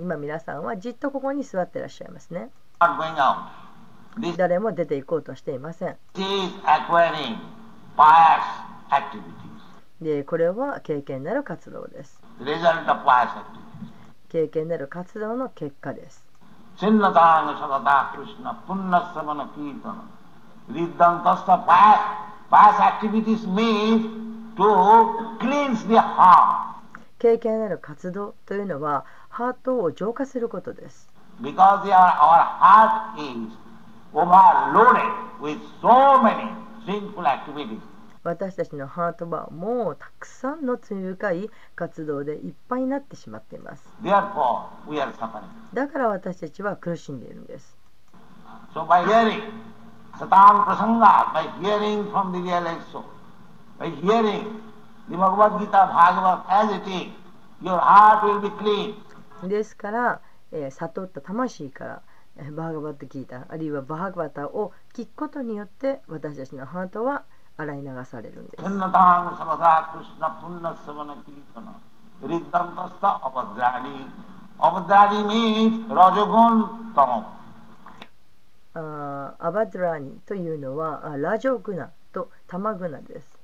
[0.00, 2.50] 今皆さんはじっとここに座ってらっしゃいますね。
[4.36, 5.96] 誰も出ていこうとしていません。
[10.00, 12.20] でこれは経験なる活動です。
[14.28, 16.24] 経験なる活動の結果です。
[27.18, 31.08] 経験なる活動というのはハートを浄化することです。
[38.24, 43.88] 私たちのハートはもうたくさんの罪深い活動でいっぱいになってしまっています。
[45.74, 47.76] だから私たちは苦しんでいるんです、
[59.48, 60.20] ですから、
[60.52, 62.02] えー、悟った魂から
[62.36, 63.46] バーガバッと聞いた？
[63.48, 67.24] あるいはバーガバタを聞くことによって私たちのハートは
[67.56, 68.62] 洗い流されるんです。
[78.74, 83.38] アバドラーニというのはラジョグナとタマグナです。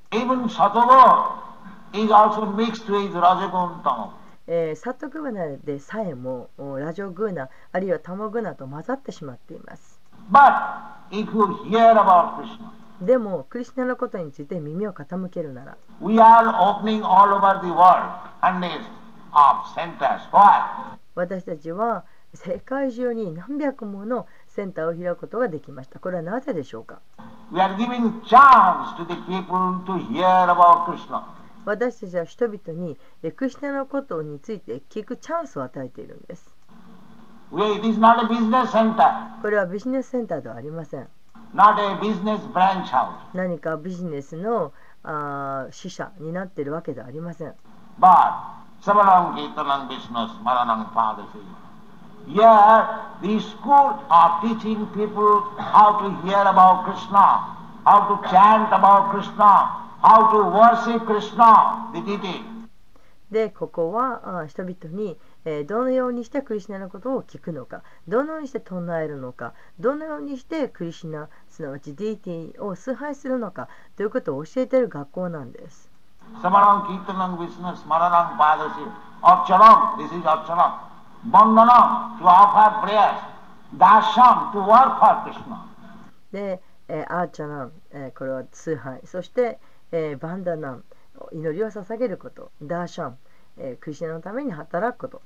[4.51, 10.01] えーサトグナでさえもおラジョグナあるいはタマグナと混ざってしまっています。
[13.03, 15.76] でもクリシナのことについて耳を傾けるなら?
[21.14, 25.99] 私たちは世界中に何百ものセンターを開くことができました。
[25.99, 27.01] これはなぜでしょうか？
[31.68, 36.50] 私たちは人々にエクシテのことについて聞くチャンスを与えているんです。
[37.50, 37.58] こ
[39.50, 41.06] れはビジネスセンターではありません。
[43.34, 44.72] 何かビジネスの
[45.70, 47.54] 支者になっているわけではありません。
[48.00, 48.32] But,
[56.84, 57.26] Krishna,
[57.84, 59.88] how to chant about Krishna.
[60.01, 62.07] How to worship Krishna with
[63.32, 65.18] で、ここは人々に
[65.66, 75.90] どのようにしてクリシナのことを聞くのか、どのようにして唱えるのか、どのようにしてクリシナ、すなわちディティを崇拝するのかということを教えている学校なんです。
[76.40, 80.12] サマラ・ー・チャラン、え、
[86.32, 86.62] で、
[87.09, 87.72] アッチャラン、
[88.16, 89.01] これは崇拝。
[89.05, 89.61] そして、
[89.93, 90.84] えー、バンダナン
[91.32, 93.18] 祈りを捧げることダーシャン、
[93.57, 95.22] えー、クリシナのために働くこと,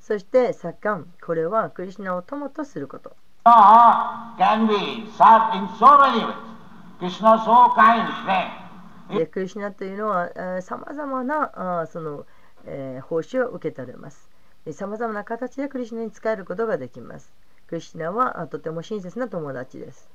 [0.00, 3.14] そしてサッカンこれはクリシナを友とすること。
[9.30, 12.24] クリシナというのはさまざまなその
[13.02, 14.30] 報酬を受け取れます。
[14.72, 17.32] さまざな形でクリシナに仕えることができます。
[17.68, 20.08] クリシナはとても親切な友達です。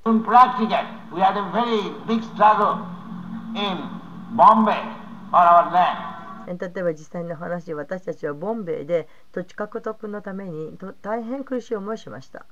[6.46, 12.44] 例えば実際の話私たちはボンベイで土地獲得のためにと大変苦しい思いをしました。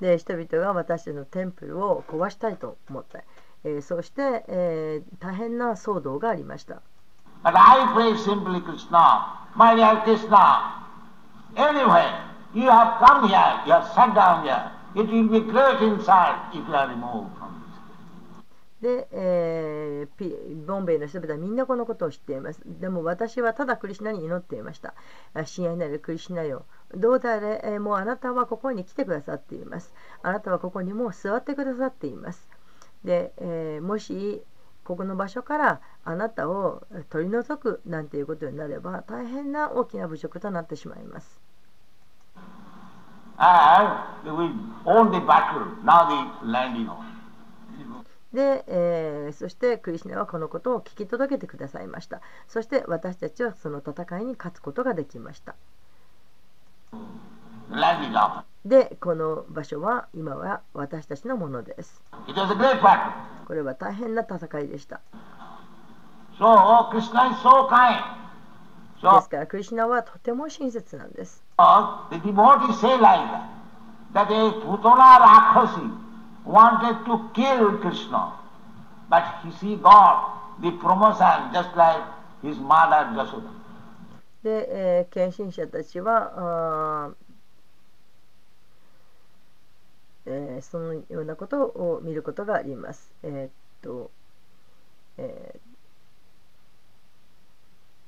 [0.00, 3.20] で人々が私たちのテンプルを壊したいと思った。
[3.76, 6.82] えーそして、えー大変な騒動がありました
[7.44, 10.84] But I pray simply, Krishna, my dear Krishna,
[11.54, 12.04] anyway,
[12.52, 14.72] you have come here, you have sat down here.
[14.96, 17.52] It will be great inside if you are removed from
[18.80, 18.80] this.
[18.80, 20.08] で、え
[20.66, 22.60] ボンベイの人々はみんなこのことを知っています。
[22.64, 24.94] でも私はただクリシナに祈っていました。
[25.34, 26.64] あ親愛なるクリシナよ。
[26.94, 29.92] どうであれ、えーもうあなたはここに来てくださっています。
[30.22, 32.47] あなたはここにもう座ってくださっています。
[33.04, 34.42] で、えーもし
[34.84, 41.40] ここの場所からあなたを取り除くなんていうことになれば大変な大きな侮辱となってしまいます。
[48.32, 52.20] で、えーそしてクリシナはこのことを聞き届けてくださいました。
[52.46, 55.56] そして私たちはその戦いに勝つことができました。
[58.68, 62.02] で、この場所は今は私たちのものです。
[63.46, 65.00] これは大変な戦いでした。
[69.16, 71.42] ですから、クリシナはとても親切なんです。
[84.42, 87.10] で、献、え、身、ー、者たちは、あ
[90.28, 93.12] えーそのようなことを見ることがあります。
[93.22, 93.50] えーっ
[93.82, 94.10] と、
[95.16, 95.58] えー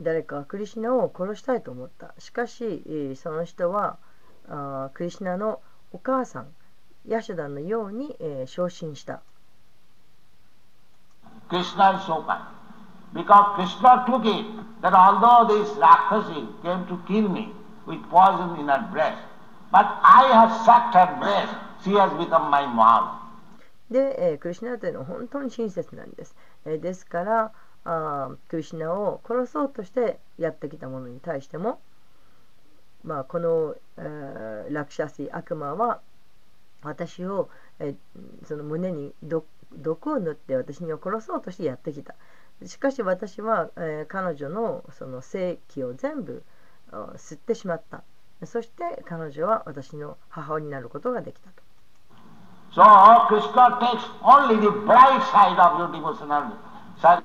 [0.03, 2.15] 誰かはクリシナを殺したいと思った。
[2.19, 3.99] しかし、その人は
[4.49, 5.61] あクリシナの
[5.93, 6.47] お母さん、
[7.07, 9.21] ヤシュダのように、えー昇進した。
[11.51, 12.41] Krishna is so kind.
[13.13, 14.47] Because Krishna took it
[14.83, 17.53] that although this Rakshasi came to kill me
[17.87, 19.19] with poison in her breast,
[19.73, 21.53] but I have sucked her breast,
[21.85, 23.19] she has become my mom.
[23.91, 26.37] で、えークリシナというのは本当に親切なんです。
[26.65, 27.53] えーですから
[27.85, 31.81] あクリシナを殺そうとしてやってきた者に対しても、
[33.03, 36.01] まあ、この、えーラクシャシ悪魔は
[36.83, 39.47] 私を、えーその胸に毒
[40.13, 42.15] を塗って私に殺そうとしてやってきた。
[42.67, 46.43] しかし私は、えー彼女のその性器を全部
[46.93, 48.03] 吸ってしまった。
[48.45, 51.63] そして彼女は私の母親になることができたと。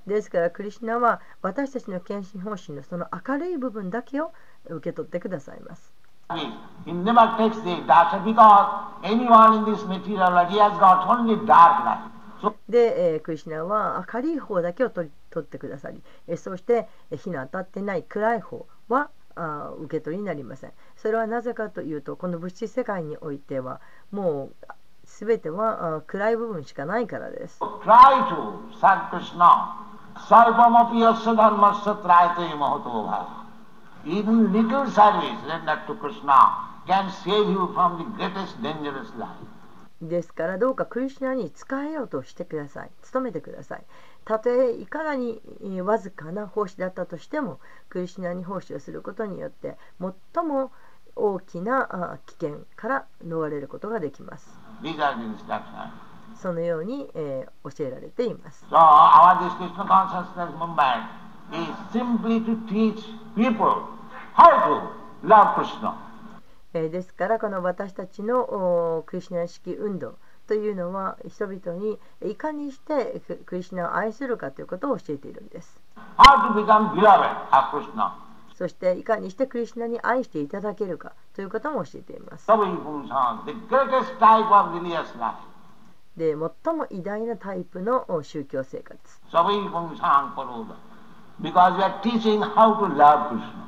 [0.08, 4.32] ですから、クリシナは私たちの献身方針のその明るい部分だけを
[4.68, 5.94] 受け取ってくださいます。
[12.68, 16.02] で、クリシナは明るい方だけを取,ってくださり、
[16.38, 20.74] そして火の当たってない暗い方はあ受け取りになりません。
[20.96, 23.82] それはなぜかというと、この物質世界においては、
[24.12, 24.56] もう、
[25.06, 27.60] すべては暗い部分しかないからです。
[40.02, 42.92] ですから、どうかクリシナに使えようとしてください。
[43.14, 43.84] 努めてください。
[44.26, 45.42] たとえいかがに
[45.82, 49.78] わずかな奉仕だったとしても、クリシナに奉仕をすることによって、
[50.34, 50.72] 最も
[51.16, 54.65] 大きな危険から逃れることができます。
[56.36, 58.66] そのように、え、教えられています。
[66.74, 68.42] ですから、この私たちの
[69.00, 70.16] おクリシナ式運動
[70.48, 75.80] というのは、人々にいかにしてクリシナを愛するかということを教えているんです。
[78.58, 82.48] そしていかにしてクリシュナに愛していただけるかということも教えています。
[86.18, 88.98] で、最も偉大なタイプのお宗教生活。
[89.32, 90.76] Savi Pumsan Paroda.
[91.42, 93.66] Because we are teaching how to love Krishna.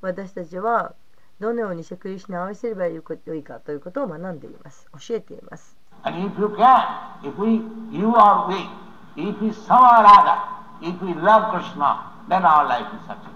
[0.00, 0.94] 私たちは
[1.38, 3.02] どのようにしてクリシュナを愛すればよ
[3.34, 4.86] いかということを学んでいます。
[5.06, 5.76] 教えています。
[6.02, 6.86] And if you can,
[7.22, 7.60] if we,
[7.92, 8.70] you are weak,
[9.16, 10.38] if we somehow or other,
[10.80, 13.29] if we love Krishna, then our life is successful.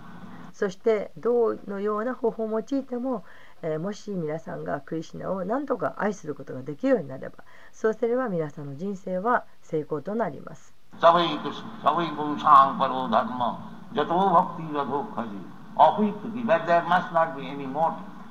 [0.55, 3.25] そしてどのような方法を用いても、
[3.63, 10.73] えーもし皆さんがクリシナを何とか愛することができるようになればそうすれば皆さんの人生は成功となります。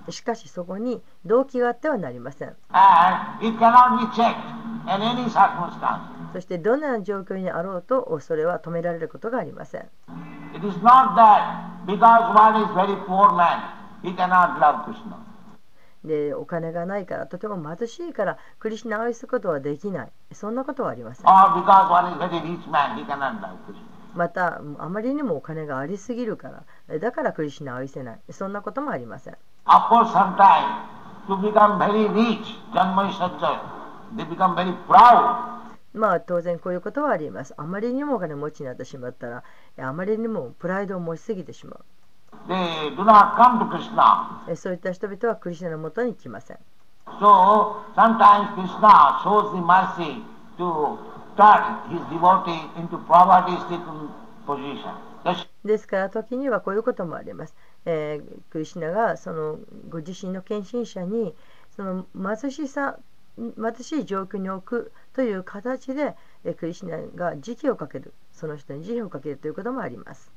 [0.10, 2.56] しかしそこに動機があってはなりません。
[6.34, 9.90] そしてどのような状況にあろうと、それは止められることがありません。
[16.04, 20.12] でお金がないから、とても貧しいから、クリスナを愛することはできない。
[20.34, 21.26] そんなことはありません。
[24.16, 26.50] またあまりにもお金がありすぎるか
[26.88, 28.20] らだからクリシナは愛せない。
[28.32, 29.38] そんなこともありません。
[35.94, 37.54] まあ当然こういうことはあります。
[37.58, 39.44] あまりにもお金持ちになってしまったら
[39.78, 41.86] あまりにもプライドを持ちすぎてしまう。
[44.56, 46.58] そういった人々はクリシナのもとに来ません。
[47.06, 50.24] So sometimes Krishna shows the mercy
[55.64, 57.56] ですから時にはこういうこともあります。
[57.86, 59.60] えー、クリシナがその
[59.90, 61.34] ご自身の献身者に
[61.76, 62.98] その貧しさ
[63.36, 70.32] 貧しい状況に置くという形で、えー、クリシナが時期をかけるその人に時期をかけるということもあります。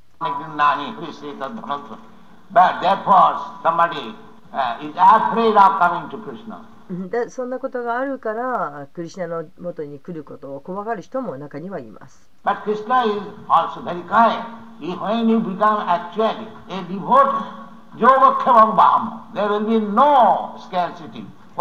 [7.09, 12.29] でそんなことがあるからクリシナの元に来ることを怖がる人も中にはいます。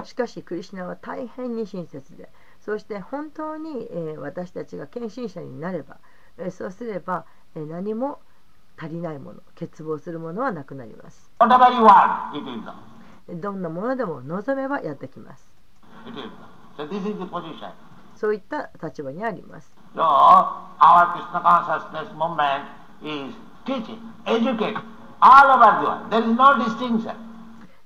[0.05, 2.29] しかしクリシナは大変に親切で
[2.67, 5.99] そして本当に、え、私たちが献身者になれば、
[6.37, 7.25] え、そうすれば、
[7.55, 8.19] え、何も
[8.77, 11.31] 足りないもの欠乏するものはなくなります。
[13.29, 15.49] どんなものでも望めばやってきます。
[18.17, 19.71] そういった立場にあります。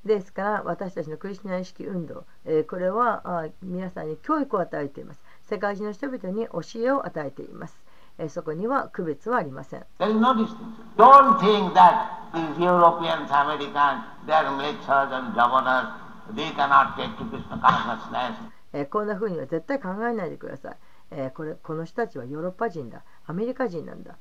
[0.05, 5.21] ですから私たちのクリスナ意識運動、え、これは皆さんに教育を与えています。
[5.43, 7.79] 世界中の人々に教えを与えています。
[8.29, 9.85] そこには区別はありません。
[18.91, 20.77] こんなふうには絶対考えないでください。
[21.35, 24.17] こ,れこの人たちはヨーロッパ人だ、アメリカ人なんだ、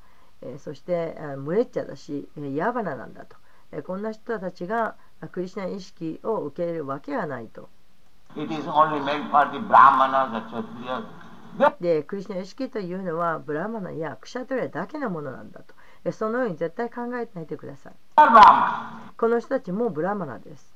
[0.58, 3.36] そしてムレッチャだし、ヤバナなんだと。
[3.84, 4.96] こんな人たちが
[5.32, 7.70] クリスナ意識を受け入れるわけはないと。
[11.80, 15.74] で、クリスナ意識というのはブラマナやクシャトリアだけのものなんだと。
[16.12, 17.94] そのように絶対考えてないでください。
[19.18, 20.72] この人たちもブラマナです。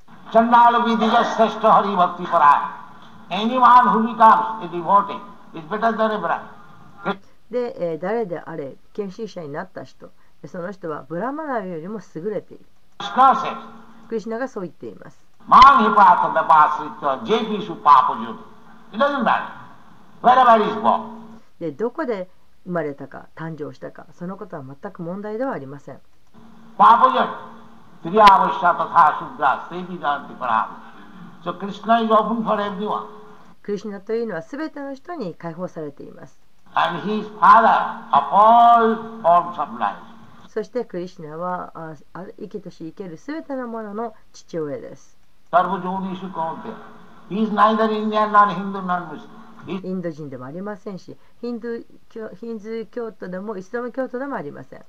[7.50, 10.10] で、え、誰であれ、研修者になった人、
[10.46, 12.66] その人はブラマナよりも優れている。
[14.10, 15.18] クリスナがそう言っています。
[21.60, 22.30] でどこで
[22.64, 26.00] 生まれたか誕生したかそのことは全く問題ではありません。
[33.64, 36.40] クリスナというのは全ての人に解放されています。
[40.48, 41.96] そしてクリスナは
[42.40, 45.18] 生きとし生ける全てのものの父親です。
[49.68, 52.48] インド人でもありませんし、ヒンドゥー教,ヒ
[52.88, 54.84] 徒でもイスラム教徒でもありません。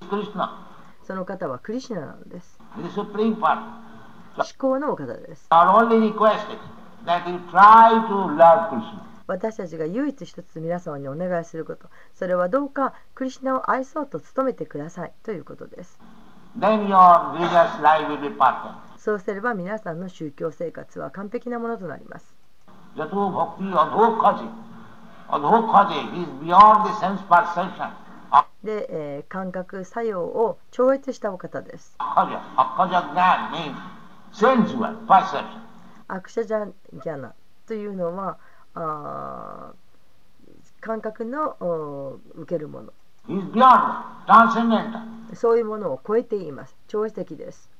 [1.06, 2.58] その方はクリシナなのです。
[4.36, 5.48] 思考のお方です。
[9.26, 15.98] 私たちが唯一一つ皆様にお願いすること、それはどうかクリシナを愛そうと努めてくださいということです。
[18.98, 22.34] そうすれば皆さんの宗教生活は完璧なものとなります。
[22.96, 24.48] Jato bhakti adhokhaji.
[25.28, 27.90] Adhokhaji, he is beyond the sense perception.
[28.62, 31.96] で、えー感覚作用を超越したお方です.
[36.08, 37.34] アクシャジャギャナ
[37.66, 38.36] というのは
[38.74, 39.74] あー
[40.80, 42.92] 感覚のお受けるもの.
[45.34, 47.70] そういうものを超えています超越的です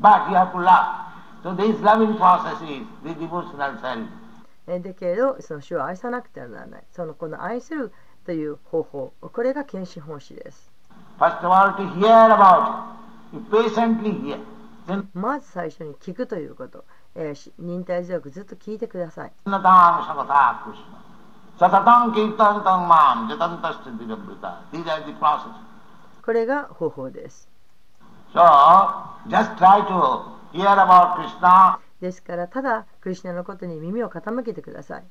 [0.00, 1.06] But you have to love.
[1.42, 4.06] So this loving process is the devotional service.
[4.78, 6.84] だけどその主を愛さなくてはならない。
[6.92, 7.92] そのこの愛する
[8.24, 10.70] という方法これが献身奉仕です。
[15.12, 19.32] まず最初に聞くということ、え、忍耐強くずっと聞いてください。
[26.24, 27.48] これが方法です。
[28.32, 28.40] So,
[29.28, 31.78] just try to hear about Krishna.
[32.00, 35.04] ですから、ただ、クリュナのことに耳を傾けてください。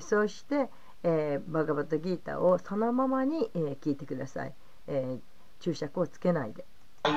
[0.00, 0.70] そして、
[1.02, 4.54] え、バガバッギータをそのままに、え、聞いてください、
[4.86, 5.18] え。
[5.60, 6.64] 注釈をつけないで。
[7.04, 7.16] 自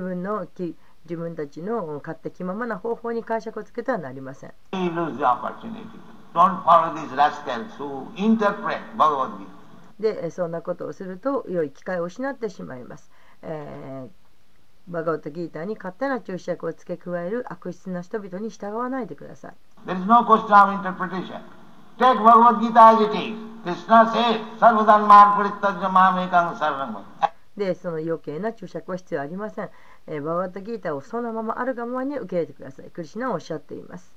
[0.00, 4.52] 分,のき自分たちの勝手気ままな方法に解釈をつけてはなりません。
[10.02, 13.10] でそんなことをすると良い機会を失ってしまいます。
[13.42, 14.08] え、
[14.88, 19.52] バガオトギーターに勝手な注釈を付け加える悪質な人々に従わないでください。
[27.56, 29.70] で、その余計な注釈は必要ありません。
[30.08, 32.86] え、バガオトギーターをそのままあるがままに受け入れてください。
[32.90, 34.12] クリシナはおっしゃっています。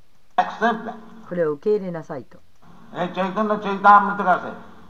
[1.29, 2.39] これを受け入れなさいと。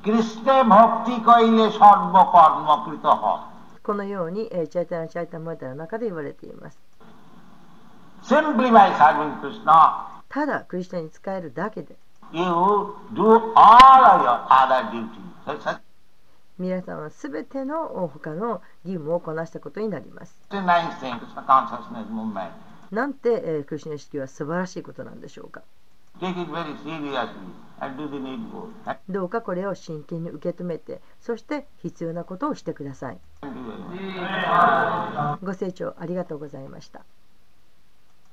[0.05, 3.07] কৃষ্ণে ভক্তি কইলে সর্বকর্মকৃত
[3.85, 6.79] このようにチャイタナチャイタモータの中で言われています。
[10.29, 11.95] ただ、クリスチンに使えるだけで、
[16.57, 20.35] 皆さんはすべての他の義務をこなしたことになります。
[22.91, 25.61] なんて、クリスチ式は素晴らしいことなんでしょうか。
[29.09, 33.19] どうかこれを真剣に受け止めて、そして必要なことをしてください。
[35.43, 37.05] ご清聴ありがとうございました。